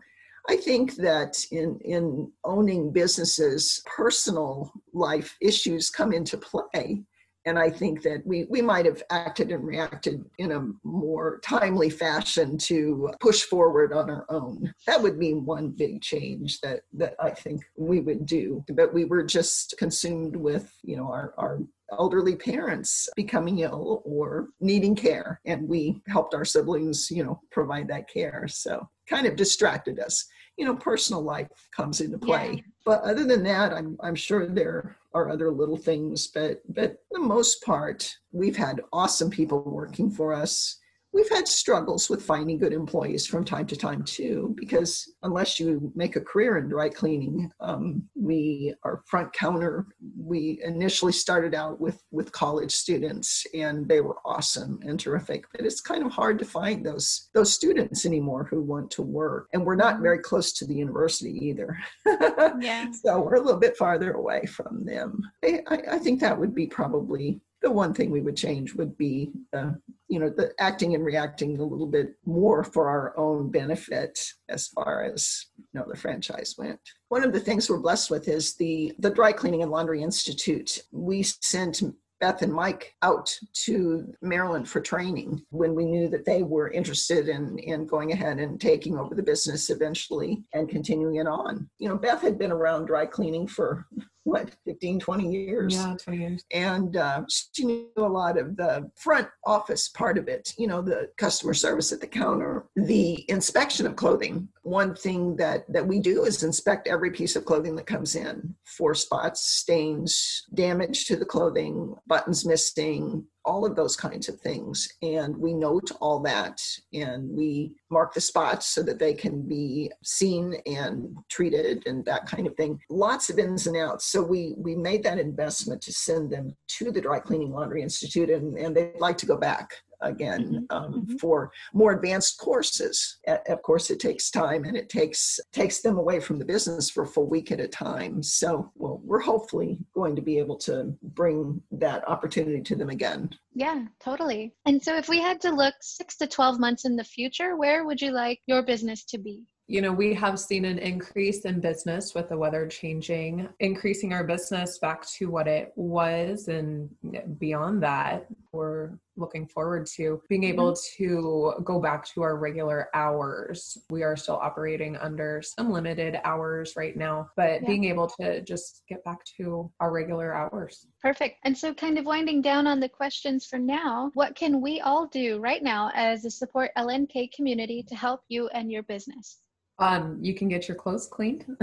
I 0.49 0.55
think 0.55 0.95
that 0.95 1.38
in, 1.51 1.77
in 1.81 2.31
owning 2.45 2.91
businesses, 2.91 3.81
personal 3.86 4.71
life 4.93 5.36
issues 5.41 5.89
come 5.89 6.13
into 6.13 6.38
play 6.38 7.03
and 7.47 7.57
I 7.57 7.69
think 7.69 8.01
that 8.03 8.21
we, 8.25 8.45
we 8.49 8.62
might 8.62 8.86
have 8.86 9.01
acted 9.10 9.51
and 9.51 9.65
reacted 9.65 10.21
in 10.38 10.51
a 10.51 10.67
more 10.83 11.39
timely 11.45 11.89
fashion 11.89 12.57
to 12.60 13.10
push 13.21 13.43
forward 13.43 13.93
on 13.93 14.10
our 14.10 14.25
own. 14.27 14.73
That 14.86 15.01
would 15.01 15.17
be 15.17 15.33
one 15.33 15.69
big 15.69 16.01
change 16.01 16.60
that, 16.60 16.81
that 16.95 17.15
I 17.21 17.29
think 17.29 17.62
we 17.77 18.01
would 18.01 18.25
do. 18.25 18.65
But 18.75 18.93
we 18.93 19.05
were 19.05 19.23
just 19.23 19.75
consumed 19.79 20.36
with, 20.36 20.69
you 20.83 20.97
know, 20.97 21.10
our, 21.10 21.33
our 21.38 21.60
elderly 21.97 22.36
parents 22.36 23.07
becoming 23.15 23.60
ill 23.60 24.01
or 24.03 24.49
needing 24.60 24.93
care. 24.93 25.39
And 25.45 25.69
we 25.69 26.01
helped 26.07 26.33
our 26.33 26.43
siblings, 26.43 27.10
you 27.10 27.23
know, 27.23 27.39
provide 27.49 27.88
that 27.88 28.10
care. 28.10 28.45
So 28.49 28.89
kind 29.07 29.25
of 29.25 29.38
distracted 29.38 29.99
us. 29.99 30.27
You 30.57 30.65
know, 30.65 30.75
personal 30.75 31.21
life 31.21 31.47
comes 31.73 32.01
into 32.01 32.17
play. 32.17 32.55
Yeah. 32.55 32.62
But 32.88 33.02
other 33.04 33.26
than 33.26 33.43
that, 33.43 33.73
I'm 33.73 33.97
I'm 34.00 34.15
sure 34.15 34.47
there 34.47 34.95
are 35.13 35.30
other 35.30 35.52
little 35.52 35.76
things, 35.76 36.26
but 36.26 36.62
but 36.73 37.04
the 37.12 37.19
most 37.19 37.62
part, 37.62 38.15
we've 38.32 38.56
had 38.56 38.80
awesome 38.93 39.30
people 39.30 39.62
working 39.62 40.10
for 40.10 40.32
us 40.32 40.80
we've 41.17 41.30
had 41.30 41.47
struggles 41.47 42.10
with 42.10 42.21
finding 42.21 42.58
good 42.58 42.73
employees 42.73 43.25
from 43.25 43.43
time 43.43 43.65
to 43.67 43.75
time 43.75 44.03
too 44.03 44.53
because 44.56 45.15
unless 45.23 45.60
you 45.60 45.91
make 45.95 46.15
a 46.15 46.21
career 46.21 46.58
in 46.58 46.69
dry 46.69 46.89
cleaning 46.89 47.51
um, 47.60 48.03
we 48.15 48.73
are 48.84 49.01
front 49.08 49.32
counter 49.34 49.88
we 50.15 50.60
initially 50.63 51.12
started 51.12 51.56
out 51.56 51.80
with 51.82 52.03
with 52.12 52.32
college 52.32 52.71
students 52.71 53.45
and 53.53 53.88
they 53.88 54.01
were 54.01 54.17
awesome 54.25 54.80
and 54.84 54.99
terrific. 54.99 55.45
But 55.51 55.65
it's 55.65 55.82
kind 55.82 56.06
of 56.06 56.12
hard 56.12 56.38
to 56.39 56.45
find 56.45 56.86
those 56.86 57.30
those 57.34 57.53
students 57.53 58.06
anymore 58.06 58.45
who 58.49 58.62
want 58.62 58.91
to 58.91 59.01
work. 59.01 59.47
And 59.53 59.65
we're 59.65 59.75
not 59.75 60.01
very 60.01 60.19
close 60.19 60.53
to 60.53 60.65
the 60.65 60.75
university 60.75 61.38
either. 61.41 61.77
Yeah. 62.60 62.89
so 62.91 63.21
we're 63.21 63.36
a 63.36 63.41
little 63.41 63.60
bit 63.60 63.77
farther 63.77 64.13
away 64.13 64.45
from 64.45 64.86
them. 64.86 65.21
I, 65.43 65.62
I 65.91 65.99
think 65.99 66.19
that 66.21 66.38
would 66.38 66.56
be 66.56 66.65
probably 66.65 67.39
the 67.62 67.72
one 67.72 67.93
thing 67.93 68.12
we 68.12 68.22
would 68.22 68.38
change 68.38 68.74
would 68.74 68.98
be 68.98 69.32
uh, 69.54 69.72
you 70.08 70.20
know 70.20 70.30
the 70.30 70.54
acting 70.60 70.96
and 70.96 71.04
reacting 71.04 71.60
a 71.60 71.63
little 71.63 71.88
bit 71.88 72.15
more 72.26 72.63
for 72.63 72.89
our 72.89 73.17
own 73.17 73.50
benefit 73.50 74.20
as 74.50 74.67
far 74.67 75.04
as 75.04 75.46
you 75.58 75.65
know 75.74 75.86
the 75.88 75.98
franchise 75.98 76.56
went 76.58 76.80
one 77.10 77.24
of 77.24 77.34
the 77.34 77.39
things 77.39 77.70
we're 77.70 77.80
blessed 77.80 78.10
with 78.10 78.28
is 78.28 78.56
the 78.56 78.93
the 79.00 79.10
dry 79.10 79.32
cleaning 79.32 79.63
and 79.63 79.72
laundry 79.72 80.02
institute 80.02 80.82
we 80.91 81.24
sent 81.24 81.82
Beth 82.20 82.41
and 82.41 82.54
Mike 82.54 82.96
out 83.04 83.32
to 83.65 84.12
Maryland 84.22 84.67
for 84.67 84.82
training 84.82 85.41
when 85.52 85.76
we 85.76 85.86
knew 85.86 86.08
that 86.10 86.26
they 86.26 86.41
were 86.41 86.72
interested 86.72 87.30
in, 87.30 87.60
in 87.60 87.86
going 87.86 88.12
ahead 88.12 88.39
and 88.39 88.60
taking 88.60 88.98
over 88.98 89.13
the 89.13 89.24
business 89.24 89.70
eventually 89.70 90.43
and 90.54 90.67
continuing 90.70 91.17
it 91.17 91.28
on. 91.28 91.70
You 91.78 91.89
know, 91.89 91.98
Beth 91.98 92.22
had 92.22 92.39
been 92.39 92.52
around 92.52 92.86
dry 92.86 93.06
cleaning 93.06 93.48
for 93.48 93.86
what 94.28 94.52
15 94.66 95.00
20 95.00 95.32
years? 95.32 95.74
Yeah 95.74 95.96
20 96.04 96.20
years. 96.20 96.46
And 96.52 96.98
uh, 96.98 97.24
she 97.54 97.63
knew 97.63 97.88
a 97.98 98.02
lot 98.02 98.38
of 98.38 98.58
the 98.58 98.92
front 98.98 99.28
office 99.46 99.88
part 99.90 100.18
of 100.18 100.28
it 100.28 100.54
you 100.58 100.68
know 100.68 100.82
the 100.82 101.10
customer 101.18 101.54
service 101.54 101.92
at 101.92 102.02
the 102.02 102.08
counter 102.08 102.66
the 102.76 103.26
inspection 103.30 103.86
of 103.86 103.96
clothing. 103.96 104.50
One 104.63 104.94
thing 104.96 105.38
that 105.38 105.72
that 105.72 105.88
we 105.88 106.00
do 106.00 106.26
is 106.26 106.44
inspect 106.44 106.88
every 106.88 107.12
piece 107.12 107.36
of 107.36 107.46
clothing 107.46 107.76
that 107.78 107.86
comes 107.86 108.16
in. 108.16 108.56
For 108.66 108.94
spots 108.94 109.50
stains 109.50 110.44
damage 110.54 111.06
to 111.06 111.16
the 111.16 111.26
clothing 111.26 111.96
buttons 112.06 112.46
missing 112.46 113.26
all 113.47 113.65
of 113.65 113.75
those 113.75 113.95
kinds 113.95 114.29
of 114.29 114.39
things. 114.41 114.88
And 115.01 115.36
we 115.36 115.53
note 115.53 115.89
all 116.01 116.19
that 116.19 116.62
and 116.93 117.29
we 117.29 117.73
mark 117.89 118.13
the 118.13 118.21
spots 118.21 118.67
so 118.67 118.83
that 118.83 118.99
they 118.99 119.13
can 119.13 119.41
be 119.41 119.89
seen 120.03 120.55
and 120.65 121.15
treated 121.29 121.88
and 121.88 122.05
that 122.05 122.27
kind 122.27 122.45
of 122.45 122.55
thing. 122.55 122.79
Lots 122.89 123.29
of 123.29 123.39
ins 123.39 123.65
and 123.65 123.77
outs. 123.77 124.05
So 124.05 124.21
we 124.21 124.53
we 124.57 124.75
made 124.75 125.03
that 125.03 125.19
investment 125.19 125.81
to 125.83 125.93
send 125.93 126.29
them 126.29 126.55
to 126.77 126.91
the 126.91 127.01
Dry 127.01 127.19
Cleaning 127.19 127.51
Laundry 127.51 127.81
Institute 127.81 128.29
and, 128.29 128.57
and 128.57 128.75
they'd 128.75 128.99
like 128.99 129.17
to 129.19 129.25
go 129.25 129.38
back 129.38 129.71
again 130.01 130.67
mm-hmm. 130.69 130.75
Um, 130.75 130.93
mm-hmm. 130.93 131.15
for 131.17 131.51
more 131.73 131.93
advanced 131.93 132.39
courses. 132.39 133.17
Of 133.27 133.62
course, 133.62 133.89
it 133.89 133.99
takes 133.99 134.29
time 134.29 134.63
and 134.65 134.77
it 134.77 134.89
takes 134.89 135.39
takes 135.51 135.81
them 135.81 135.97
away 135.97 136.19
from 136.19 136.39
the 136.39 136.45
business 136.45 136.89
for 136.89 137.03
a 137.03 137.07
full 137.07 137.27
week 137.27 137.51
at 137.51 137.60
a 137.60 137.67
time. 137.67 138.21
So, 138.21 138.71
well, 138.75 139.01
we're 139.03 139.19
hopefully 139.19 139.77
going 139.93 140.15
to 140.15 140.21
be 140.21 140.38
able 140.39 140.57
to 140.60 140.95
bring 141.01 141.62
that 141.71 142.07
opportunity 142.07 142.62
to 142.62 142.75
them 142.75 142.89
again. 142.89 143.29
Yeah, 143.53 143.86
totally. 143.99 144.53
And 144.65 144.81
so, 144.81 144.95
if 144.97 145.10
we 145.10 145.19
had 145.19 145.41
to 145.41 145.51
look 145.51 145.75
six 145.81 146.17
to 146.17 146.27
twelve 146.27 146.60
months 146.60 146.86
in 146.86 146.95
the 146.95 147.03
future, 147.03 147.55
where 147.55 147.86
would 147.86 148.01
you 148.01 148.12
like 148.12 148.41
your 148.47 148.63
business 148.63 149.03
to 149.05 149.17
be? 149.17 149.43
you 149.67 149.81
know, 149.81 149.91
we 149.91 150.13
have 150.13 150.39
seen 150.39 150.63
an 150.63 150.79
increase 150.79 151.43
in 151.43 151.60
business 151.60 152.15
with 152.15 152.29
the 152.29 152.38
weather 152.38 152.65
changing, 152.67 153.49
increasing 153.60 154.13
our 154.13 154.23
business 154.23 154.79
back 154.79 155.05
to 155.05 155.29
what 155.29 155.45
it 155.45 155.73
was. 155.75 156.47
And 156.47 156.89
beyond 157.38 157.83
that, 157.83 158.27
we're 158.53 158.91
looking 159.17 159.47
forward 159.47 159.88
to 159.97 160.21
being 160.30 160.43
able 160.43 160.73
mm-hmm. 160.73 161.03
to 161.03 161.53
go 161.63 161.80
back 161.80 162.06
to 162.13 162.21
our 162.21 162.38
regular 162.38 162.89
hours. 162.93 163.77
We 163.89 164.03
are 164.03 164.15
still 164.15 164.36
operating 164.36 164.95
under 164.97 165.41
some 165.41 165.71
limited 165.71 166.19
hours 166.23 166.73
right 166.75 166.95
now, 166.95 167.30
but 167.36 167.62
yeah. 167.62 167.67
being 167.67 167.86
able 167.86 168.08
to 168.19 168.41
just 168.41 168.84
get 168.88 169.03
back 169.03 169.19
to 169.38 169.71
our 169.80 169.91
regular 169.91 170.34
hours. 170.34 170.88
Perfect. 171.01 171.38
And 171.43 171.58
so, 171.58 171.73
kind 171.73 171.97
of 171.97 172.06
winding 172.06 172.41
down 172.41 172.67
on 172.67 172.80
the 172.80 172.89
questions 172.89 173.45
for 173.45 173.60
now, 173.60 174.12
what 174.13 174.36
can 174.36 174.62
we 174.62 174.82
all 174.82 175.08
do 175.08 175.39
right 175.39 175.63
now 175.63 175.91
as 175.93 176.25
a 176.25 176.32
support 176.32 176.71
LNK 176.77 177.32
community 177.34 177.84
to 177.88 177.95
help 177.95 178.21
you 178.30 178.47
and 178.49 178.71
your 178.71 178.84
business? 178.84 179.39
Um, 179.80 180.18
you 180.22 180.34
can 180.34 180.48
get 180.48 180.68
your 180.68 180.76
clothes 180.76 181.08
cleaned. 181.08 181.46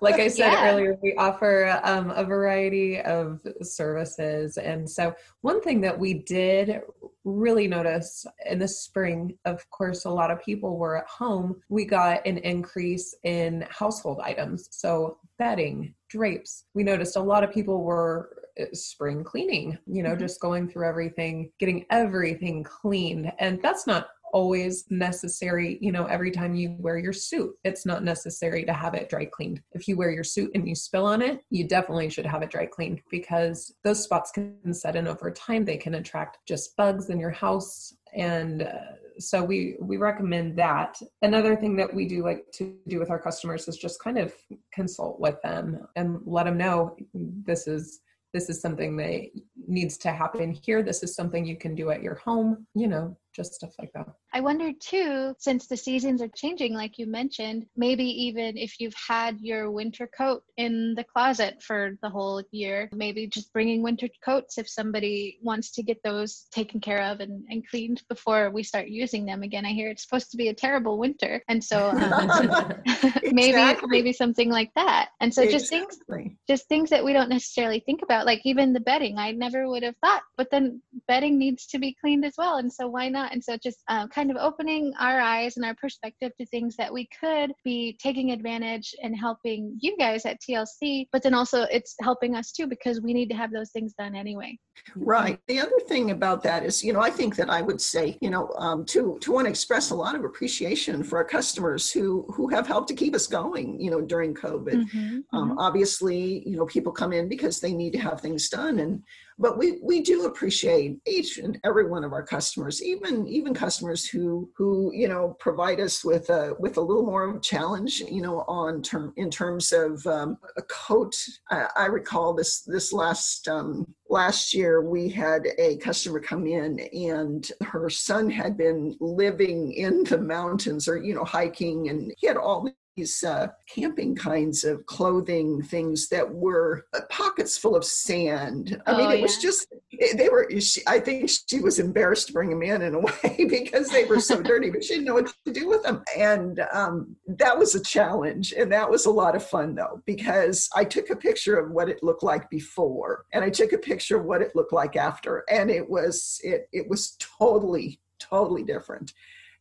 like 0.00 0.16
I 0.16 0.28
said 0.28 0.52
yeah. 0.52 0.72
earlier, 0.72 0.98
we 1.02 1.14
offer 1.14 1.80
um, 1.84 2.10
a 2.10 2.24
variety 2.24 3.00
of 3.00 3.40
services. 3.62 4.58
And 4.58 4.88
so, 4.88 5.14
one 5.40 5.62
thing 5.62 5.80
that 5.82 5.98
we 5.98 6.14
did 6.14 6.80
really 7.24 7.66
notice 7.66 8.26
in 8.46 8.58
the 8.58 8.68
spring, 8.68 9.38
of 9.44 9.68
course, 9.70 10.04
a 10.04 10.10
lot 10.10 10.30
of 10.30 10.42
people 10.42 10.76
were 10.76 10.98
at 10.98 11.06
home. 11.06 11.60
We 11.68 11.84
got 11.84 12.26
an 12.26 12.38
increase 12.38 13.14
in 13.24 13.66
household 13.70 14.20
items. 14.22 14.68
So, 14.70 15.18
bedding, 15.38 15.94
drapes. 16.08 16.64
We 16.74 16.82
noticed 16.82 17.16
a 17.16 17.22
lot 17.22 17.44
of 17.44 17.52
people 17.52 17.84
were 17.84 18.30
uh, 18.60 18.64
spring 18.72 19.24
cleaning, 19.24 19.78
you 19.86 20.02
know, 20.02 20.10
mm-hmm. 20.10 20.20
just 20.20 20.40
going 20.40 20.68
through 20.68 20.88
everything, 20.88 21.50
getting 21.58 21.86
everything 21.90 22.64
cleaned. 22.64 23.32
And 23.38 23.62
that's 23.62 23.86
not 23.86 24.08
always 24.32 24.84
necessary 24.90 25.78
you 25.80 25.92
know 25.92 26.06
every 26.06 26.30
time 26.30 26.54
you 26.54 26.76
wear 26.78 26.98
your 26.98 27.12
suit 27.12 27.54
it's 27.64 27.86
not 27.86 28.04
necessary 28.04 28.64
to 28.64 28.72
have 28.72 28.94
it 28.94 29.08
dry 29.08 29.24
cleaned. 29.24 29.62
If 29.72 29.88
you 29.88 29.96
wear 29.96 30.10
your 30.10 30.24
suit 30.24 30.50
and 30.54 30.68
you 30.68 30.74
spill 30.74 31.06
on 31.06 31.22
it 31.22 31.40
you 31.50 31.66
definitely 31.66 32.10
should 32.10 32.26
have 32.26 32.42
it 32.42 32.50
dry 32.50 32.66
cleaned 32.66 33.00
because 33.10 33.74
those 33.84 34.02
spots 34.02 34.30
can 34.30 34.72
set 34.72 34.96
in 34.96 35.06
over 35.06 35.30
time. 35.30 35.64
They 35.64 35.76
can 35.76 35.94
attract 35.94 36.38
just 36.46 36.76
bugs 36.76 37.10
in 37.10 37.18
your 37.18 37.30
house. 37.30 37.94
And 38.14 38.62
uh, 38.62 38.74
so 39.18 39.42
we 39.42 39.76
we 39.80 39.96
recommend 39.96 40.56
that. 40.58 40.98
Another 41.22 41.56
thing 41.56 41.76
that 41.76 41.92
we 41.92 42.06
do 42.06 42.24
like 42.24 42.50
to 42.54 42.74
do 42.88 42.98
with 42.98 43.10
our 43.10 43.18
customers 43.18 43.68
is 43.68 43.76
just 43.76 44.02
kind 44.02 44.18
of 44.18 44.34
consult 44.72 45.20
with 45.20 45.40
them 45.42 45.86
and 45.96 46.20
let 46.24 46.44
them 46.44 46.56
know 46.56 46.96
this 47.14 47.66
is 47.66 48.00
this 48.32 48.48
is 48.48 48.60
something 48.60 48.96
that 48.96 49.28
needs 49.66 49.98
to 49.98 50.12
happen 50.12 50.52
here. 50.52 50.82
This 50.82 51.02
is 51.02 51.14
something 51.14 51.44
you 51.44 51.56
can 51.56 51.74
do 51.74 51.90
at 51.90 52.02
your 52.02 52.14
home 52.14 52.66
you 52.74 52.88
know 52.88 53.16
just 53.40 53.54
stuff 53.54 53.74
like 53.78 53.92
that. 53.94 54.06
I 54.32 54.40
wonder 54.40 54.70
too, 54.78 55.34
since 55.38 55.66
the 55.66 55.76
seasons 55.76 56.20
are 56.22 56.28
changing, 56.34 56.74
like 56.74 56.98
you 56.98 57.06
mentioned, 57.06 57.66
maybe 57.76 58.04
even 58.04 58.56
if 58.56 58.78
you've 58.78 58.94
had 58.94 59.40
your 59.40 59.70
winter 59.70 60.06
coat 60.06 60.42
in 60.56 60.94
the 60.94 61.04
closet 61.04 61.62
for 61.62 61.96
the 62.02 62.10
whole 62.10 62.42
year, 62.52 62.88
maybe 62.92 63.26
just 63.26 63.52
bringing 63.52 63.82
winter 63.82 64.08
coats 64.24 64.58
if 64.58 64.68
somebody 64.68 65.38
wants 65.42 65.72
to 65.72 65.82
get 65.82 66.02
those 66.04 66.46
taken 66.52 66.80
care 66.80 67.02
of 67.02 67.20
and, 67.20 67.44
and 67.48 67.66
cleaned 67.68 68.02
before 68.08 68.50
we 68.50 68.62
start 68.62 68.88
using 68.88 69.24
them 69.24 69.42
again. 69.42 69.64
I 69.64 69.72
hear 69.72 69.88
it's 69.88 70.02
supposed 70.02 70.30
to 70.32 70.36
be 70.36 70.48
a 70.48 70.54
terrible 70.54 70.98
winter. 70.98 71.42
And 71.48 71.62
so 71.62 71.88
um, 71.88 72.74
maybe 73.32 73.80
maybe 73.86 74.12
something 74.12 74.50
like 74.50 74.70
that. 74.74 75.10
And 75.20 75.32
so 75.32 75.46
just 75.46 75.70
things 75.70 75.98
just 76.46 76.68
things 76.68 76.90
that 76.90 77.04
we 77.04 77.12
don't 77.12 77.30
necessarily 77.30 77.80
think 77.80 78.02
about, 78.02 78.26
like 78.26 78.42
even 78.44 78.72
the 78.72 78.80
bedding. 78.80 79.18
I 79.18 79.32
never 79.32 79.68
would 79.68 79.82
have 79.82 79.96
thought, 80.02 80.22
but 80.36 80.48
then 80.50 80.82
bedding 81.08 81.38
needs 81.38 81.66
to 81.68 81.78
be 81.78 81.96
cleaned 82.00 82.24
as 82.24 82.34
well. 82.36 82.56
And 82.56 82.72
so 82.72 82.88
why 82.88 83.08
not? 83.08 83.29
And 83.30 83.42
so 83.42 83.56
just 83.56 83.82
um, 83.88 84.08
kind 84.08 84.30
of 84.30 84.36
opening 84.36 84.92
our 84.98 85.20
eyes 85.20 85.56
and 85.56 85.64
our 85.64 85.74
perspective 85.74 86.32
to 86.38 86.46
things 86.46 86.76
that 86.76 86.92
we 86.92 87.08
could 87.18 87.52
be 87.64 87.96
taking 88.02 88.32
advantage 88.32 88.94
and 89.02 89.16
helping 89.16 89.76
you 89.80 89.96
guys 89.98 90.26
at 90.26 90.38
TLC, 90.40 91.06
but 91.12 91.22
then 91.22 91.34
also 91.34 91.62
it's 91.64 91.94
helping 92.00 92.36
us 92.36 92.52
too 92.52 92.66
because 92.66 93.00
we 93.00 93.12
need 93.12 93.30
to 93.30 93.36
have 93.36 93.52
those 93.52 93.70
things 93.70 93.94
done 93.98 94.14
anyway. 94.14 94.58
Right. 94.96 95.38
The 95.46 95.60
other 95.60 95.78
thing 95.88 96.10
about 96.10 96.42
that 96.44 96.64
is, 96.64 96.82
you 96.82 96.92
know, 96.92 97.00
I 97.00 97.10
think 97.10 97.36
that 97.36 97.50
I 97.50 97.62
would 97.62 97.80
say, 97.80 98.18
you 98.20 98.30
know, 98.30 98.52
um, 98.56 98.84
to 98.86 99.18
to 99.20 99.32
want 99.32 99.46
to 99.46 99.50
express 99.50 99.90
a 99.90 99.94
lot 99.94 100.14
of 100.14 100.24
appreciation 100.24 101.02
for 101.02 101.18
our 101.18 101.24
customers 101.24 101.90
who 101.90 102.26
who 102.34 102.48
have 102.48 102.66
helped 102.66 102.88
to 102.88 102.94
keep 102.94 103.14
us 103.14 103.26
going, 103.26 103.80
you 103.80 103.90
know, 103.90 104.00
during 104.00 104.34
COVID. 104.34 104.84
Mm-hmm, 104.84 105.18
um, 105.32 105.50
mm-hmm. 105.50 105.58
Obviously, 105.58 106.42
you 106.48 106.56
know, 106.56 106.66
people 106.66 106.92
come 106.92 107.12
in 107.12 107.28
because 107.28 107.60
they 107.60 107.72
need 107.72 107.92
to 107.92 107.98
have 107.98 108.20
things 108.20 108.48
done, 108.48 108.78
and 108.80 109.02
but 109.40 109.56
we 109.56 109.78
we 109.82 110.02
do 110.02 110.26
appreciate 110.26 111.00
each 111.06 111.38
and 111.38 111.58
every 111.64 111.88
one 111.88 112.04
of 112.04 112.12
our 112.12 112.22
customers 112.22 112.82
even 112.82 113.26
even 113.26 113.54
customers 113.54 114.06
who 114.06 114.48
who 114.56 114.92
you 114.94 115.08
know 115.08 115.34
provide 115.40 115.80
us 115.80 116.04
with 116.04 116.28
a 116.28 116.54
with 116.60 116.76
a 116.76 116.80
little 116.80 117.04
more 117.04 117.24
of 117.24 117.36
a 117.36 117.40
challenge 117.40 118.00
you 118.00 118.20
know 118.20 118.44
on 118.46 118.82
term 118.82 119.12
in 119.16 119.30
terms 119.30 119.72
of 119.72 120.06
um, 120.06 120.36
a 120.58 120.62
coat 120.62 121.16
I, 121.50 121.68
I, 121.76 121.86
recall 121.86 122.34
this 122.34 122.60
this 122.62 122.92
last 122.92 123.48
um, 123.48 123.86
last 124.10 124.52
year 124.52 124.82
we 124.82 125.08
had 125.08 125.46
a 125.58 125.76
customer 125.76 126.18
come 126.18 126.46
in 126.46 126.80
and 126.80 127.52
her 127.62 127.88
son 127.88 128.28
had 128.28 128.56
been 128.56 128.96
living 129.00 129.72
in 129.72 130.02
the 130.04 130.18
mountains 130.18 130.88
or 130.88 130.98
you 130.98 131.14
know 131.14 131.24
hiking 131.24 131.88
and 131.88 132.12
he 132.18 132.26
had 132.26 132.36
all 132.36 132.68
these 132.96 133.22
uh, 133.24 133.48
camping 133.68 134.14
kinds 134.14 134.64
of 134.64 134.84
clothing 134.86 135.62
things 135.62 136.08
that 136.08 136.28
were 136.32 136.86
uh, 136.94 137.00
pockets 137.08 137.56
full 137.56 137.76
of 137.76 137.84
sand. 137.84 138.80
I 138.86 138.92
oh, 138.92 138.96
mean, 138.98 139.10
it 139.10 139.16
yeah. 139.16 139.22
was 139.22 139.38
just 139.38 139.72
they 140.16 140.28
were. 140.28 140.48
She, 140.60 140.82
I 140.86 140.98
think 140.98 141.30
she 141.48 141.60
was 141.60 141.78
embarrassed 141.78 142.28
to 142.28 142.32
bring 142.32 142.50
them 142.50 142.62
in 142.62 142.82
in 142.82 142.94
a 142.94 142.98
way 143.00 143.46
because 143.48 143.88
they 143.88 144.04
were 144.04 144.20
so 144.20 144.42
dirty, 144.42 144.70
but 144.70 144.84
she 144.84 144.94
didn't 144.94 145.06
know 145.06 145.14
what 145.14 145.32
to 145.44 145.52
do 145.52 145.68
with 145.68 145.82
them. 145.82 146.02
And 146.16 146.60
um, 146.72 147.16
that 147.26 147.58
was 147.58 147.74
a 147.74 147.82
challenge, 147.82 148.52
and 148.52 148.70
that 148.72 148.90
was 148.90 149.06
a 149.06 149.10
lot 149.10 149.36
of 149.36 149.46
fun 149.46 149.74
though 149.74 150.02
because 150.06 150.68
I 150.74 150.84
took 150.84 151.10
a 151.10 151.16
picture 151.16 151.58
of 151.58 151.70
what 151.70 151.88
it 151.88 152.02
looked 152.02 152.22
like 152.22 152.50
before, 152.50 153.24
and 153.32 153.44
I 153.44 153.50
took 153.50 153.72
a 153.72 153.78
picture 153.78 154.18
of 154.18 154.24
what 154.24 154.42
it 154.42 154.54
looked 154.54 154.72
like 154.72 154.96
after, 154.96 155.44
and 155.50 155.70
it 155.70 155.88
was 155.88 156.40
it 156.42 156.68
it 156.72 156.88
was 156.88 157.16
totally 157.18 158.00
totally 158.18 158.62
different 158.62 159.14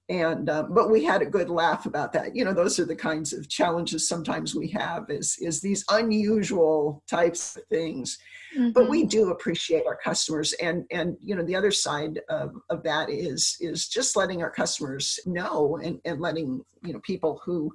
and 0.09 0.49
um, 0.49 0.73
but 0.73 0.89
we 0.89 1.03
had 1.03 1.21
a 1.21 1.25
good 1.25 1.49
laugh 1.49 1.85
about 1.85 2.11
that 2.11 2.35
you 2.35 2.43
know 2.43 2.53
those 2.53 2.79
are 2.79 2.85
the 2.85 2.95
kinds 2.95 3.31
of 3.31 3.47
challenges 3.47 4.07
sometimes 4.07 4.55
we 4.55 4.67
have 4.67 5.09
is 5.09 5.37
is 5.39 5.61
these 5.61 5.85
unusual 5.91 7.03
types 7.07 7.55
of 7.55 7.63
things 7.65 8.17
mm-hmm. 8.57 8.71
but 8.71 8.89
we 8.89 9.01
mm-hmm. 9.01 9.09
do 9.09 9.29
appreciate 9.29 9.85
our 9.85 9.97
customers 9.97 10.53
and 10.53 10.85
and 10.91 11.15
you 11.23 11.35
know 11.35 11.43
the 11.43 11.55
other 11.55 11.71
side 11.71 12.19
of, 12.29 12.55
of 12.69 12.83
that 12.83 13.09
is 13.09 13.55
is 13.61 13.87
just 13.87 14.15
letting 14.15 14.41
our 14.41 14.51
customers 14.51 15.19
know 15.25 15.79
and, 15.83 16.01
and 16.05 16.19
letting 16.19 16.63
you 16.83 16.93
know 16.93 16.99
people 17.01 17.39
who 17.45 17.71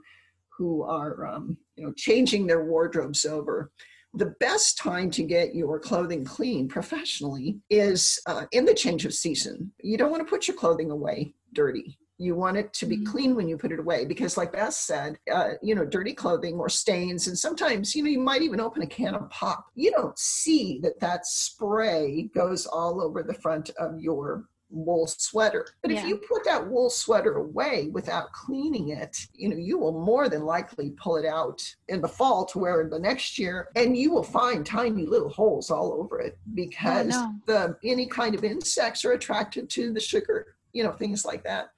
who 0.48 0.82
are 0.82 1.26
um, 1.26 1.56
you 1.76 1.86
know 1.86 1.92
changing 1.96 2.46
their 2.46 2.64
wardrobes 2.64 3.24
over 3.24 3.70
the 4.16 4.34
best 4.38 4.78
time 4.78 5.10
to 5.10 5.24
get 5.24 5.56
your 5.56 5.80
clothing 5.80 6.24
clean 6.24 6.68
professionally 6.68 7.58
is 7.68 8.20
uh, 8.26 8.44
in 8.52 8.64
the 8.64 8.72
change 8.72 9.04
of 9.04 9.12
season. 9.12 9.72
You 9.82 9.98
don't 9.98 10.12
want 10.12 10.24
to 10.24 10.30
put 10.30 10.46
your 10.46 10.56
clothing 10.56 10.92
away 10.92 11.34
dirty 11.52 11.98
you 12.18 12.34
want 12.34 12.56
it 12.56 12.72
to 12.72 12.86
be 12.86 12.96
mm-hmm. 12.96 13.10
clean 13.10 13.34
when 13.34 13.48
you 13.48 13.56
put 13.56 13.72
it 13.72 13.78
away 13.78 14.04
because 14.04 14.36
like 14.36 14.52
beth 14.52 14.74
said 14.74 15.18
uh, 15.32 15.50
you 15.62 15.74
know 15.74 15.84
dirty 15.84 16.12
clothing 16.12 16.54
or 16.54 16.68
stains 16.68 17.26
and 17.26 17.38
sometimes 17.38 17.94
you 17.94 18.02
know 18.02 18.10
you 18.10 18.20
might 18.20 18.42
even 18.42 18.60
open 18.60 18.82
a 18.82 18.86
can 18.86 19.14
of 19.14 19.28
pop 19.30 19.66
you 19.74 19.90
don't 19.90 20.18
see 20.18 20.78
that 20.82 20.98
that 21.00 21.26
spray 21.26 22.28
goes 22.34 22.66
all 22.66 23.02
over 23.02 23.22
the 23.22 23.34
front 23.34 23.70
of 23.78 24.00
your 24.00 24.44
wool 24.70 25.06
sweater 25.06 25.66
but 25.82 25.90
yeah. 25.90 26.00
if 26.00 26.08
you 26.08 26.16
put 26.16 26.44
that 26.44 26.68
wool 26.68 26.90
sweater 26.90 27.36
away 27.36 27.88
without 27.92 28.32
cleaning 28.32 28.88
it 28.88 29.16
you 29.34 29.48
know 29.48 29.56
you 29.56 29.78
will 29.78 30.04
more 30.04 30.28
than 30.28 30.44
likely 30.44 30.90
pull 30.90 31.16
it 31.16 31.26
out 31.26 31.62
in 31.88 32.00
the 32.00 32.08
fall 32.08 32.44
to 32.44 32.58
wear 32.58 32.80
in 32.80 32.90
the 32.90 32.98
next 32.98 33.38
year 33.38 33.68
and 33.76 33.96
you 33.96 34.10
will 34.10 34.22
find 34.22 34.66
tiny 34.66 35.06
little 35.06 35.28
holes 35.28 35.70
all 35.70 35.92
over 35.92 36.18
it 36.18 36.36
oh, 36.36 36.50
because 36.54 37.14
the 37.46 37.76
any 37.84 38.06
kind 38.06 38.34
of 38.34 38.42
insects 38.42 39.04
are 39.04 39.12
attracted 39.12 39.70
to 39.70 39.92
the 39.92 40.00
sugar 40.00 40.56
you 40.74 40.82
know 40.84 40.92
things 40.92 41.24
like 41.24 41.42
that 41.44 41.68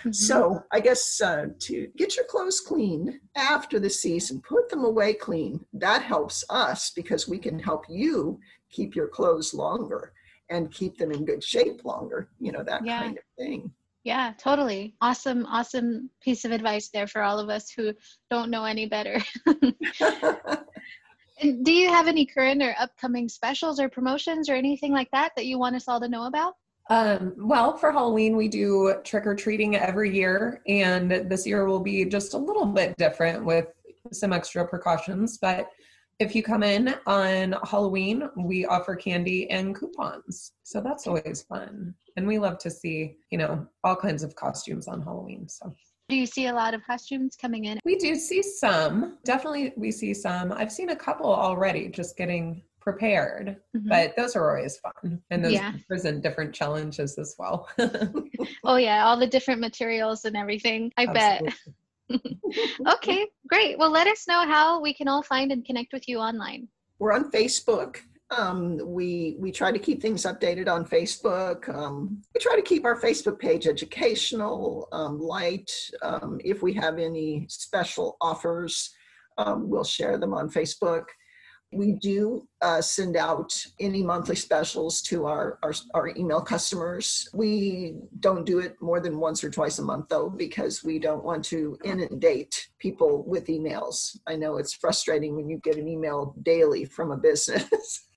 Mm-hmm. 0.00 0.12
So 0.12 0.62
I 0.70 0.78
guess 0.78 1.20
uh, 1.20 1.46
to 1.66 1.88
get 1.96 2.14
your 2.14 2.26
clothes 2.26 2.60
clean 2.60 3.20
after 3.34 3.80
the 3.80 3.90
season, 3.90 4.40
put 4.40 4.68
them 4.68 4.84
away 4.84 5.14
clean. 5.14 5.64
That 5.72 6.02
helps 6.02 6.44
us 6.48 6.92
because 6.94 7.26
we 7.26 7.38
can 7.38 7.58
help 7.58 7.86
you 7.88 8.38
keep 8.70 8.94
your 8.94 9.08
clothes 9.08 9.52
longer. 9.52 10.12
and 10.48 10.70
keep 10.72 10.96
them 10.96 11.10
in 11.10 11.24
good 11.24 11.42
shape 11.42 11.84
longer, 11.84 12.28
you 12.38 12.52
know, 12.52 12.62
that 12.62 12.86
Yeah. 12.86 13.00
kind 13.02 13.18
of 13.18 13.24
thing. 13.36 13.72
Yeah, 14.04 14.32
totally. 14.38 14.94
Awesome, 15.00 15.44
awesome 15.46 16.08
piece 16.20 16.44
of 16.44 16.52
advice 16.52 16.88
there 16.90 17.08
for 17.08 17.22
all 17.22 17.40
of 17.40 17.48
us 17.48 17.68
who 17.70 17.92
don't 18.30 18.48
know 18.48 18.64
any 18.64 18.86
better. 18.86 19.18
and 21.40 21.64
do 21.64 21.72
you 21.72 21.88
have 21.88 22.06
any 22.06 22.24
current 22.26 22.62
or 22.62 22.76
upcoming 22.78 23.28
specials 23.28 23.80
or 23.80 23.88
promotions 23.88 24.48
or 24.48 24.54
anything 24.54 24.92
like 24.92 25.10
that 25.10 25.32
that 25.34 25.46
you 25.46 25.58
want 25.58 25.74
us 25.74 25.88
all 25.88 26.00
to 26.00 26.08
know 26.08 26.26
about? 26.26 26.54
Um, 26.88 27.34
well, 27.36 27.76
for 27.76 27.90
Halloween, 27.90 28.36
we 28.36 28.48
do 28.48 28.94
trick 29.04 29.26
or 29.26 29.34
treating 29.34 29.76
every 29.76 30.14
year, 30.14 30.62
and 30.68 31.10
this 31.10 31.46
year 31.46 31.64
will 31.66 31.80
be 31.80 32.04
just 32.04 32.34
a 32.34 32.38
little 32.38 32.66
bit 32.66 32.96
different 32.96 33.44
with 33.44 33.66
some 34.12 34.32
extra 34.32 34.66
precautions. 34.66 35.38
But 35.38 35.68
if 36.20 36.34
you 36.34 36.42
come 36.42 36.62
in 36.62 36.94
on 37.06 37.56
Halloween, 37.64 38.28
we 38.36 38.64
offer 38.66 38.94
candy 38.94 39.50
and 39.50 39.74
coupons. 39.74 40.52
So 40.62 40.80
that's 40.80 41.06
always 41.06 41.44
fun. 41.48 41.92
And 42.16 42.26
we 42.26 42.38
love 42.38 42.58
to 42.58 42.70
see, 42.70 43.16
you 43.30 43.38
know, 43.38 43.66
all 43.84 43.96
kinds 43.96 44.22
of 44.22 44.34
costumes 44.36 44.86
on 44.88 45.02
Halloween. 45.02 45.48
So 45.48 45.74
Do 46.08 46.16
you 46.16 46.24
see 46.24 46.46
a 46.46 46.54
lot 46.54 46.72
of 46.72 46.82
costumes 46.86 47.36
coming 47.36 47.64
in? 47.64 47.80
we 47.84 47.96
do 47.96 48.14
see 48.14 48.42
some. 48.42 49.18
Definitely, 49.24 49.74
we 49.76 49.90
see 49.90 50.14
some. 50.14 50.52
I've 50.52 50.72
seen 50.72 50.90
a 50.90 50.96
couple 50.96 51.26
already 51.34 51.88
just 51.88 52.16
getting 52.16 52.62
prepared, 52.86 53.56
Mhm. 53.76 53.88
but 53.88 54.14
those 54.16 54.36
are 54.36 54.48
always 54.48 54.78
fun. 54.78 55.20
And 55.30 55.44
those 55.44 55.54
Yeah. 55.54 55.72
present 55.88 56.22
different 56.22 56.54
challenges 56.54 57.18
as 57.18 57.34
well. 57.36 57.68
Oh 58.64 58.76
yeah, 58.76 59.04
all 59.06 59.16
the 59.18 59.26
different 59.26 59.60
materials 59.60 60.24
and 60.24 60.36
everything. 60.36 60.92
I 60.96 61.06
bet. 61.06 61.42
Okay, 62.86 63.26
great. 63.48 63.76
Well, 63.78 63.90
let 63.90 64.06
us 64.06 64.28
know 64.28 64.46
how 64.46 64.80
we 64.80 64.94
can 64.94 65.08
all 65.08 65.24
find 65.24 65.50
and 65.50 65.64
connect 65.64 65.92
with 65.92 66.08
you 66.08 66.18
online. 66.18 66.68
We're 67.00 67.12
on 67.12 67.32
Facebook. 67.32 67.96
Um, 68.30 68.78
we 68.98 69.36
we 69.40 69.50
try 69.50 69.72
to 69.72 69.78
keep 69.86 70.00
things 70.00 70.22
updated 70.22 70.68
on 70.68 70.84
Facebook. 70.86 71.68
Um, 71.68 72.22
we 72.32 72.40
try 72.40 72.54
to 72.54 72.62
keep 72.62 72.84
our 72.84 73.00
Facebook 73.00 73.40
page 73.40 73.66
educational, 73.66 74.88
um, 74.92 75.18
light. 75.20 75.70
Um, 76.02 76.40
if 76.44 76.62
we 76.62 76.72
have 76.74 76.98
any 77.00 77.46
special 77.48 78.16
offers, 78.20 78.94
um, 79.38 79.68
we'll 79.68 79.90
share 79.98 80.16
them 80.18 80.32
on 80.32 80.48
Facebook. 80.48 81.06
We 81.72 81.92
do 81.94 82.46
uh, 82.62 82.80
send 82.80 83.16
out 83.16 83.52
any 83.80 84.02
monthly 84.02 84.36
specials 84.36 85.02
to 85.02 85.26
our, 85.26 85.58
our 85.62 85.74
our 85.94 86.08
email 86.16 86.40
customers. 86.40 87.28
We 87.34 87.96
don't 88.20 88.46
do 88.46 88.60
it 88.60 88.76
more 88.80 89.00
than 89.00 89.18
once 89.18 89.42
or 89.42 89.50
twice 89.50 89.78
a 89.78 89.82
month 89.82 90.08
though, 90.08 90.30
because 90.30 90.84
we 90.84 90.98
don't 90.98 91.24
want 91.24 91.44
to 91.46 91.76
inundate 91.84 92.68
people 92.78 93.24
with 93.26 93.48
emails. 93.48 94.16
I 94.26 94.36
know 94.36 94.58
it's 94.58 94.72
frustrating 94.74 95.34
when 95.34 95.48
you 95.50 95.58
get 95.58 95.76
an 95.76 95.88
email 95.88 96.34
daily 96.42 96.84
from 96.84 97.10
a 97.10 97.16
business. 97.16 98.06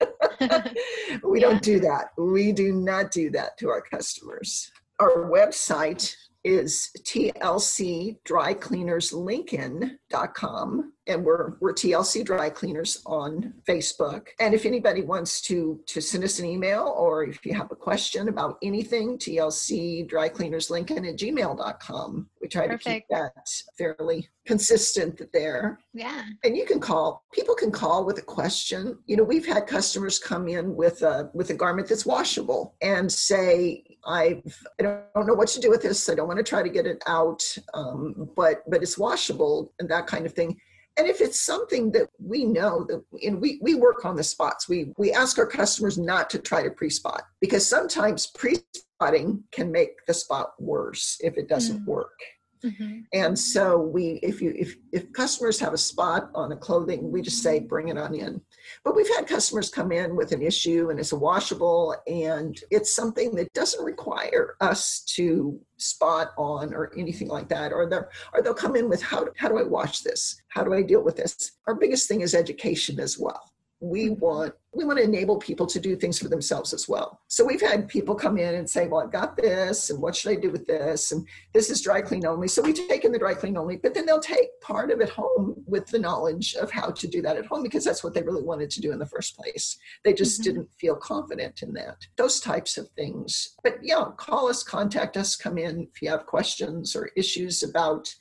we 1.24 1.40
Yeah. 1.40 1.48
don't 1.48 1.62
do 1.62 1.80
that. 1.80 2.10
We 2.16 2.52
do 2.52 2.72
not 2.72 3.10
do 3.10 3.30
that 3.30 3.58
to 3.58 3.68
our 3.68 3.82
customers. 3.82 4.70
Our 5.00 5.30
website 5.30 6.14
is 6.44 6.90
tlc 7.04 8.00
tlcdrycleanerslincoln.com 8.24 10.92
and 11.06 11.24
we're 11.24 11.54
we're 11.60 11.74
TLC 11.74 12.24
Dry 12.24 12.50
Cleaners 12.50 13.02
on 13.04 13.52
Facebook. 13.66 14.28
And 14.38 14.54
if 14.54 14.64
anybody 14.64 15.02
wants 15.02 15.40
to 15.42 15.80
to 15.86 16.00
send 16.00 16.24
us 16.24 16.38
an 16.38 16.46
email 16.46 16.94
or 16.96 17.24
if 17.24 17.44
you 17.44 17.52
have 17.54 17.72
a 17.72 17.76
question 17.76 18.28
about 18.28 18.58
anything, 18.62 19.18
TLC 19.18 20.08
Dry 20.08 20.28
Cleaners 20.28 20.70
Lincoln 20.70 21.04
at 21.04 21.16
gmail.com. 21.16 22.30
We 22.40 22.46
try 22.48 22.68
to 22.68 22.78
keep 22.78 23.04
that 23.10 23.32
fairly 23.76 24.28
consistent 24.46 25.20
there 25.32 25.78
yeah. 25.92 26.22
and 26.42 26.56
you 26.56 26.64
can 26.64 26.80
call 26.80 27.24
people 27.32 27.54
can 27.54 27.70
call 27.70 28.04
with 28.04 28.18
a 28.18 28.22
question 28.22 28.98
you 29.06 29.16
know 29.16 29.22
we've 29.22 29.46
had 29.46 29.66
customers 29.66 30.18
come 30.18 30.48
in 30.48 30.74
with 30.74 31.02
a 31.02 31.30
with 31.34 31.50
a 31.50 31.54
garment 31.54 31.86
that's 31.86 32.06
washable 32.06 32.74
and 32.80 33.12
say 33.12 33.84
i've 34.06 34.58
i 34.78 34.82
don't 34.82 35.26
know 35.26 35.34
what 35.34 35.48
to 35.48 35.60
do 35.60 35.70
with 35.70 35.82
this. 35.82 36.08
I 36.08 36.14
don't 36.14 36.28
want 36.28 36.38
to 36.38 36.44
try 36.44 36.62
to 36.62 36.68
get 36.68 36.86
it 36.86 37.02
out 37.06 37.42
um, 37.74 38.30
but 38.36 38.62
but 38.70 38.82
it's 38.82 38.98
washable 38.98 39.72
and 39.78 39.88
that 39.90 40.06
kind 40.06 40.26
of 40.26 40.32
thing. 40.32 40.60
And 40.96 41.08
if 41.08 41.20
it's 41.20 41.40
something 41.40 41.92
that 41.92 42.08
we 42.18 42.44
know 42.44 42.84
that 42.88 43.02
and 43.22 43.40
we, 43.40 43.58
we 43.62 43.74
work 43.74 44.04
on 44.04 44.16
the 44.16 44.24
spots 44.24 44.68
we 44.68 44.92
we 44.98 45.12
ask 45.12 45.38
our 45.38 45.46
customers 45.46 45.96
not 45.98 46.28
to 46.30 46.38
try 46.38 46.62
to 46.62 46.70
pre-spot 46.70 47.22
because 47.40 47.66
sometimes 47.66 48.26
pre-spotting 48.26 49.44
can 49.52 49.70
make 49.70 50.04
the 50.06 50.14
spot 50.14 50.52
worse 50.58 51.16
if 51.22 51.36
it 51.38 51.48
doesn't 51.48 51.80
Mm. 51.80 51.86
work 51.86 52.18
Mhm. 52.64 53.04
and 53.14 53.38
so 53.38 53.78
we, 53.78 54.20
if 54.22 54.42
you, 54.42 54.52
if, 54.56 54.76
if 54.92 55.12
customers 55.12 55.58
have 55.60 55.72
a 55.72 55.78
spot 55.78 56.30
on 56.34 56.52
a 56.52 56.56
clothing, 56.56 57.10
we 57.10 57.22
just 57.22 57.42
say, 57.42 57.58
bring 57.60 57.88
it 57.88 57.96
on 57.96 58.14
in. 58.14 58.40
But 58.84 58.94
we've 58.94 59.08
had 59.16 59.26
customers 59.26 59.70
come 59.70 59.92
in 59.92 60.14
with 60.14 60.32
an 60.32 60.42
issue 60.42 60.90
and 60.90 61.00
it's 61.00 61.12
a 61.12 61.18
washable 61.18 61.96
and 62.06 62.58
it's 62.70 62.94
something 62.94 63.34
that 63.36 63.52
doesn't 63.54 63.84
require 63.84 64.56
us 64.60 65.00
to 65.16 65.58
spot 65.78 66.32
on 66.36 66.74
or 66.74 66.92
anything 66.98 67.28
like 67.28 67.48
that. 67.48 67.72
Or 67.72 67.88
they're, 67.88 68.10
or 68.34 68.42
they'll 68.42 68.54
come 68.54 68.76
in 68.76 68.88
with 68.88 69.02
how, 69.02 69.26
how 69.36 69.48
do 69.48 69.58
I 69.58 69.62
wash 69.62 70.00
this? 70.00 70.40
How 70.48 70.62
do 70.62 70.74
I 70.74 70.82
deal 70.82 71.02
with 71.02 71.16
this? 71.16 71.52
Our 71.66 71.74
biggest 71.74 72.08
thing 72.08 72.20
is 72.20 72.34
education 72.34 73.00
as 73.00 73.18
well. 73.18 73.49
We 73.80 74.10
want 74.10 74.54
we 74.72 74.84
want 74.84 74.98
to 74.98 75.04
enable 75.04 75.36
people 75.36 75.66
to 75.66 75.80
do 75.80 75.96
things 75.96 76.20
for 76.20 76.28
themselves 76.28 76.72
as 76.72 76.88
well. 76.88 77.18
So 77.26 77.44
we've 77.44 77.60
had 77.60 77.88
people 77.88 78.14
come 78.14 78.38
in 78.38 78.54
and 78.54 78.70
say, 78.70 78.86
"Well, 78.86 79.00
I've 79.00 79.10
got 79.10 79.36
this, 79.36 79.90
and 79.90 80.00
what 80.00 80.14
should 80.14 80.30
I 80.30 80.36
do 80.36 80.50
with 80.50 80.64
this?" 80.66 81.10
And 81.10 81.26
this 81.52 81.70
is 81.70 81.80
dry 81.80 82.00
clean 82.00 82.24
only. 82.24 82.46
So 82.46 82.62
we 82.62 82.72
take 82.72 83.04
in 83.04 83.10
the 83.10 83.18
dry 83.18 83.34
clean 83.34 83.56
only, 83.56 83.78
but 83.78 83.94
then 83.94 84.06
they'll 84.06 84.20
take 84.20 84.60
part 84.60 84.92
of 84.92 85.00
it 85.00 85.08
home 85.08 85.56
with 85.66 85.86
the 85.88 85.98
knowledge 85.98 86.54
of 86.54 86.70
how 86.70 86.90
to 86.90 87.08
do 87.08 87.20
that 87.22 87.36
at 87.36 87.46
home 87.46 87.64
because 87.64 87.84
that's 87.84 88.04
what 88.04 88.14
they 88.14 88.22
really 88.22 88.44
wanted 88.44 88.70
to 88.70 88.80
do 88.80 88.92
in 88.92 89.00
the 89.00 89.06
first 89.06 89.36
place. 89.36 89.76
They 90.04 90.12
just 90.12 90.40
Mhm. 90.40 90.44
didn't 90.44 90.72
feel 90.78 90.94
confident 90.94 91.62
in 91.62 91.72
that. 91.72 92.06
Those 92.16 92.38
types 92.38 92.78
of 92.78 92.88
things. 92.90 93.56
But 93.64 93.82
yeah, 93.82 94.04
call 94.18 94.48
us, 94.48 94.62
contact 94.62 95.16
us, 95.16 95.34
come 95.34 95.58
in 95.58 95.88
if 95.92 96.00
you 96.00 96.10
have 96.10 96.26
questions 96.26 96.94
or 96.94 97.10
issues 97.16 97.64
about 97.64 98.14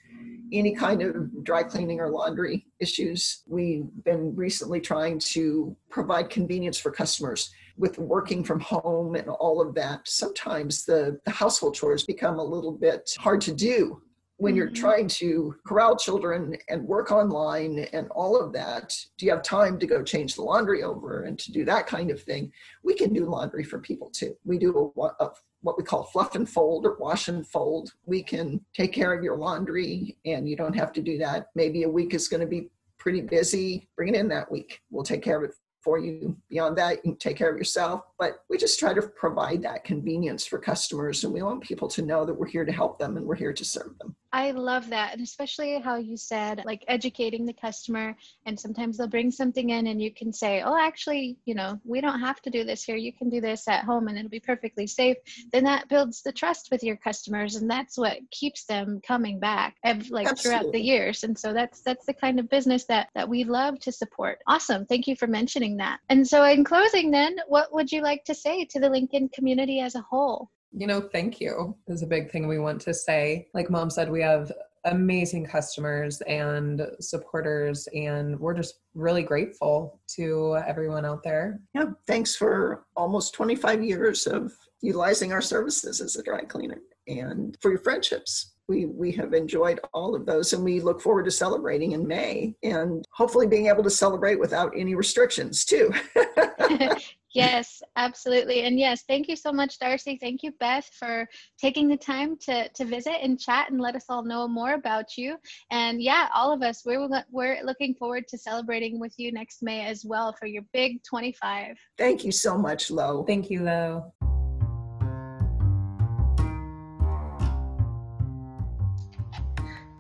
any 0.52 0.74
kind 0.76 1.02
of 1.02 1.44
dry 1.44 1.64
cleaning 1.64 2.00
or 2.00 2.10
laundry 2.10 2.66
issues. 2.80 3.44
We've 3.48 3.86
been 4.04 4.36
recently 4.36 4.82
trying 4.82 5.20
to 5.20 5.76
provide 5.90 6.30
convenience 6.30 6.78
for 6.80 6.92
customers 6.92 7.52
with 7.78 7.98
working 7.98 8.44
from 8.44 8.60
home 8.60 9.16
and 9.16 9.30
all 9.30 9.62
of 9.62 9.74
that. 9.76 10.08
Sometimes 10.08 10.86
the, 10.86 11.20
the 11.26 11.32
household 11.32 11.76
chores 11.76 12.04
become 12.04 12.40
a 12.40 12.44
little 12.44 12.74
bit 12.74 13.12
hard 13.20 13.42
to 13.42 13.54
do 13.54 14.02
when 14.38 14.56
you're 14.56 14.70
Mhm. 14.70 14.76
trying 14.76 15.08
to 15.08 15.54
corral 15.68 15.98
children 15.98 16.58
and 16.70 16.88
work 16.88 17.12
online 17.12 17.80
and 17.94 18.08
all 18.10 18.40
of 18.40 18.54
that. 18.54 18.96
Do 19.18 19.26
you 19.26 19.32
have 19.34 19.44
time 19.44 19.78
to 19.80 19.86
go 19.86 20.02
change 20.02 20.36
the 20.36 20.42
laundry 20.44 20.82
over 20.82 21.24
and 21.24 21.38
to 21.40 21.52
do 21.52 21.66
that 21.66 21.88
kind 21.88 22.10
of 22.10 22.22
thing? 22.24 22.52
We 22.84 22.96
can 22.96 23.14
do 23.14 23.26
laundry 23.26 23.64
for 23.66 23.80
people 23.80 24.10
too. 24.10 24.36
We 24.46 24.58
do 24.58 24.94
a, 24.98 25.24
a 25.26 25.32
what 25.62 25.78
we 25.78 25.84
call 25.84 26.04
fluff 26.04 26.36
and 26.36 26.50
fold 26.50 26.86
or 26.86 26.96
wash 27.00 27.28
and 27.28 27.46
fold. 27.46 27.94
We 28.06 28.24
can 28.24 28.64
take 28.74 28.94
care 28.94 29.14
of 29.14 29.24
your 29.24 29.38
laundry 29.38 30.18
and 30.26 30.48
you 30.48 30.56
don't 30.56 30.76
have 30.76 30.94
to 30.94 31.02
do 31.02 31.18
that. 31.18 31.48
Maybe 31.56 31.84
a 31.84 31.90
week 31.90 32.14
is 32.14 32.28
going 32.28 32.42
to 32.42 32.48
be 32.48 32.70
pretty 32.98 33.22
busy. 33.22 33.90
Bring 33.96 34.14
it 34.14 34.20
in 34.20 34.28
that 34.30 34.52
week. 34.52 34.82
We'll 34.90 35.04
take 35.04 35.22
care 35.22 35.38
of 35.38 35.50
it 35.50 35.56
for 35.82 35.98
you. 35.98 36.36
Beyond 36.50 36.78
that, 36.78 36.98
you 36.98 37.12
can 37.12 37.16
take 37.18 37.38
care 37.38 37.50
of 37.50 37.58
yourself. 37.58 38.02
But 38.18 38.44
we 38.50 38.58
just 38.58 38.80
try 38.80 38.94
to 38.94 39.02
provide 39.02 39.62
that 39.64 39.84
convenience 39.84 40.46
for 40.46 40.60
customers 40.60 41.24
and 41.24 41.34
we 41.34 41.42
want 41.42 41.64
people 41.64 41.88
to 41.90 42.02
know 42.02 42.26
that 42.26 42.34
we're 42.34 42.48
here 42.48 42.66
to 42.66 42.72
help 42.72 43.00
them 43.00 43.18
and 43.18 43.26
we're 43.26 43.36
here 43.36 43.54
to 43.54 43.66
serve 43.66 43.98
them. 44.00 44.16
I 44.32 44.52
love 44.52 44.90
that. 44.92 45.14
And 45.14 45.22
especially 45.22 45.80
how 45.80 45.96
you 45.96 46.16
said, 46.16 46.62
like, 46.66 46.84
educating 46.88 47.46
the 47.46 47.54
customer. 47.54 48.16
And 48.46 48.60
sometimes 48.60 48.98
they'll 48.98 49.08
bring 49.08 49.32
something 49.32 49.72
in 49.72 49.88
and 49.88 50.02
you 50.02 50.14
can 50.14 50.32
say, 50.32 50.62
oh, 50.62 50.78
actually, 50.78 51.38
you 51.46 51.56
know, 51.56 51.80
we 51.84 52.00
don't 52.00 52.20
have 52.20 52.42
to 52.44 52.50
do 52.50 52.64
this 52.64 52.84
here. 52.84 52.96
You 52.96 53.12
can 53.12 53.30
do 53.30 53.42
this 53.42 53.68
at 53.68 53.86
home 53.86 54.08
and 54.08 54.18
it'll 54.18 54.30
be 54.30 54.40
perfectly 54.40 54.86
safe. 54.86 55.18
Then 55.52 55.64
that 55.64 55.90
builds 55.90 56.22
the 56.22 56.32
trust 56.32 56.70
with 56.72 56.84
your 56.84 56.98
customers. 56.98 57.56
And 57.56 57.70
that's 57.70 57.98
what 57.98 58.20
keeps 58.30 58.66
them 58.66 59.02
coming 59.06 59.40
back, 59.40 59.78
like, 60.10 60.38
throughout 60.38 60.72
the 60.72 60.82
years. 60.82 61.24
And 61.24 61.38
so 61.38 61.52
that's 61.52 61.82
that's 61.82 62.06
the 62.06 62.14
kind 62.14 62.40
of 62.40 62.50
business 62.50 62.86
that, 62.86 63.10
that 63.16 63.28
we 63.28 63.44
love 63.44 63.80
to 63.80 63.92
support. 63.92 64.40
Awesome. 64.48 64.86
Thank 64.86 65.08
you 65.08 65.16
for 65.16 65.28
mentioning 65.28 65.78
that. 65.78 66.00
And 66.10 66.28
so, 66.28 66.44
in 66.44 66.64
closing, 66.64 67.10
then, 67.12 67.38
what 67.48 67.74
would 67.74 67.92
you 67.92 68.02
like 68.02 68.24
to 68.26 68.36
say 68.36 68.66
to 68.66 68.80
the 68.80 68.90
Lincoln 68.90 69.30
community 69.30 69.80
as 69.80 69.96
a 69.96 70.02
whole? 70.02 70.50
You 70.72 70.88
know, 70.88 71.02
thank 71.02 71.40
you 71.40 71.76
is 71.88 72.04
a 72.04 72.08
big 72.08 72.32
thing 72.32 72.48
we 72.48 72.60
want 72.60 72.82
to 72.82 72.94
say. 72.94 73.48
Like 73.54 73.70
mom 73.70 73.90
said, 73.90 74.10
we 74.12 74.22
have 74.22 74.52
amazing 74.86 75.46
customers 75.46 76.22
and 76.22 76.82
supporters, 77.00 77.88
and 77.94 78.40
we're 78.40 78.54
just 78.54 78.80
really 78.94 79.24
grateful 79.24 80.00
to 80.16 80.58
everyone 80.68 81.06
out 81.06 81.24
there. 81.24 81.60
Yeah, 81.74 81.92
thanks 82.08 82.36
for 82.36 82.86
almost 82.96 83.34
25 83.34 83.84
years 83.84 84.28
of 84.28 84.54
utilizing 84.82 85.34
our 85.34 85.42
services 85.42 86.02
as 86.02 86.16
a 86.16 86.24
dry 86.24 86.42
cleaner 86.42 86.80
and 87.08 87.58
for 87.62 87.72
your 87.72 87.80
friendships. 87.80 88.54
We, 88.68 88.86
we 88.86 89.12
have 89.14 89.34
enjoyed 89.34 89.80
all 89.94 90.16
of 90.16 90.28
those 90.28 90.54
and 90.54 90.64
we 90.64 90.80
look 90.80 91.02
forward 91.02 91.26
to 91.26 91.32
celebrating 91.32 91.94
in 91.94 92.08
May 92.08 92.56
and 92.62 93.04
hopefully 93.12 93.48
being 93.48 93.66
able 93.66 93.84
to 93.84 93.90
celebrate 93.90 94.40
without 94.40 94.72
any 94.76 94.94
restrictions 94.94 95.66
too. 95.66 95.92
Yes, 97.34 97.82
absolutely. 97.96 98.62
And 98.62 98.80
yes, 98.80 99.04
thank 99.08 99.28
you 99.28 99.36
so 99.36 99.52
much, 99.52 99.78
Darcy. 99.80 100.18
Thank 100.20 100.42
you, 100.42 100.52
Beth, 100.60 100.90
for 100.98 101.28
taking 101.60 101.88
the 101.88 101.98
time 101.98 102.38
to, 102.46 102.70
to 102.70 102.86
visit 102.86 103.18
and 103.22 103.40
chat 103.40 103.70
and 103.70 103.80
let 103.80 103.96
us 103.96 104.06
all 104.10 104.24
know 104.24 104.48
more 104.48 104.74
about 104.74 105.18
you. 105.18 105.38
And 105.70 106.02
yeah, 106.02 106.30
all 106.34 106.52
of 106.52 106.64
us, 106.64 106.84
we're, 106.86 107.08
we're 107.32 107.64
looking 107.64 107.94
forward 107.94 108.28
to 108.30 108.38
celebrating 108.38 109.00
with 109.00 109.14
you 109.18 109.32
next 109.32 109.62
May 109.62 109.86
as 109.86 110.04
well 110.06 110.34
for 110.34 110.48
your 110.48 110.64
big 110.74 111.04
25. 111.04 111.78
Thank 111.98 112.26
you 112.26 112.32
so 112.32 112.58
much, 112.58 112.90
Lo. 112.90 113.24
Thank 113.24 113.52
you, 113.52 113.62
Lo. 113.62 114.14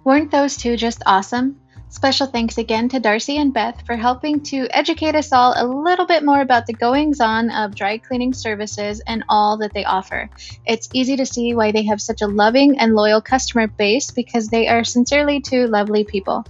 Weren't 0.03 0.31
those 0.31 0.57
two 0.57 0.75
just 0.75 1.03
awesome? 1.05 1.59
Special 1.91 2.27
thanks 2.27 2.59
again 2.59 2.87
to 2.89 2.99
Darcy 2.99 3.37
and 3.37 3.51
Beth 3.51 3.83
for 3.87 3.95
helping 3.95 4.41
to 4.41 4.67
educate 4.69 5.15
us 5.15 5.33
all 5.33 5.55
a 5.57 5.65
little 5.65 6.05
bit 6.05 6.23
more 6.23 6.39
about 6.39 6.67
the 6.67 6.73
goings 6.73 7.19
on 7.19 7.49
of 7.49 7.73
dry 7.73 7.97
cleaning 7.97 8.31
services 8.31 9.01
and 9.07 9.23
all 9.27 9.57
that 9.57 9.73
they 9.73 9.85
offer. 9.85 10.29
It's 10.67 10.87
easy 10.93 11.17
to 11.17 11.25
see 11.25 11.55
why 11.55 11.71
they 11.71 11.83
have 11.85 11.99
such 11.99 12.21
a 12.21 12.27
loving 12.27 12.77
and 12.77 12.93
loyal 12.93 13.21
customer 13.21 13.65
base 13.65 14.11
because 14.11 14.49
they 14.49 14.67
are 14.67 14.83
sincerely 14.83 15.41
two 15.41 15.65
lovely 15.65 16.03
people. 16.03 16.45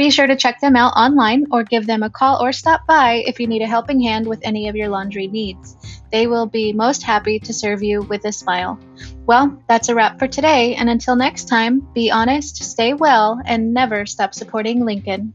Be 0.00 0.08
sure 0.08 0.26
to 0.26 0.34
check 0.34 0.60
them 0.60 0.76
out 0.76 0.94
online 0.96 1.44
or 1.50 1.62
give 1.62 1.86
them 1.86 2.02
a 2.02 2.08
call 2.08 2.42
or 2.42 2.54
stop 2.54 2.86
by 2.86 3.22
if 3.26 3.38
you 3.38 3.46
need 3.46 3.60
a 3.60 3.66
helping 3.66 4.00
hand 4.00 4.26
with 4.26 4.40
any 4.42 4.66
of 4.66 4.74
your 4.74 4.88
laundry 4.88 5.26
needs. 5.26 5.76
They 6.10 6.26
will 6.26 6.46
be 6.46 6.72
most 6.72 7.02
happy 7.02 7.38
to 7.40 7.52
serve 7.52 7.82
you 7.82 8.00
with 8.00 8.24
a 8.24 8.32
smile. 8.32 8.80
Well, 9.26 9.62
that's 9.68 9.90
a 9.90 9.94
wrap 9.94 10.18
for 10.18 10.26
today, 10.26 10.74
and 10.74 10.88
until 10.88 11.16
next 11.16 11.50
time, 11.50 11.86
be 11.92 12.10
honest, 12.10 12.64
stay 12.64 12.94
well, 12.94 13.42
and 13.44 13.74
never 13.74 14.06
stop 14.06 14.32
supporting 14.32 14.86
Lincoln. 14.86 15.34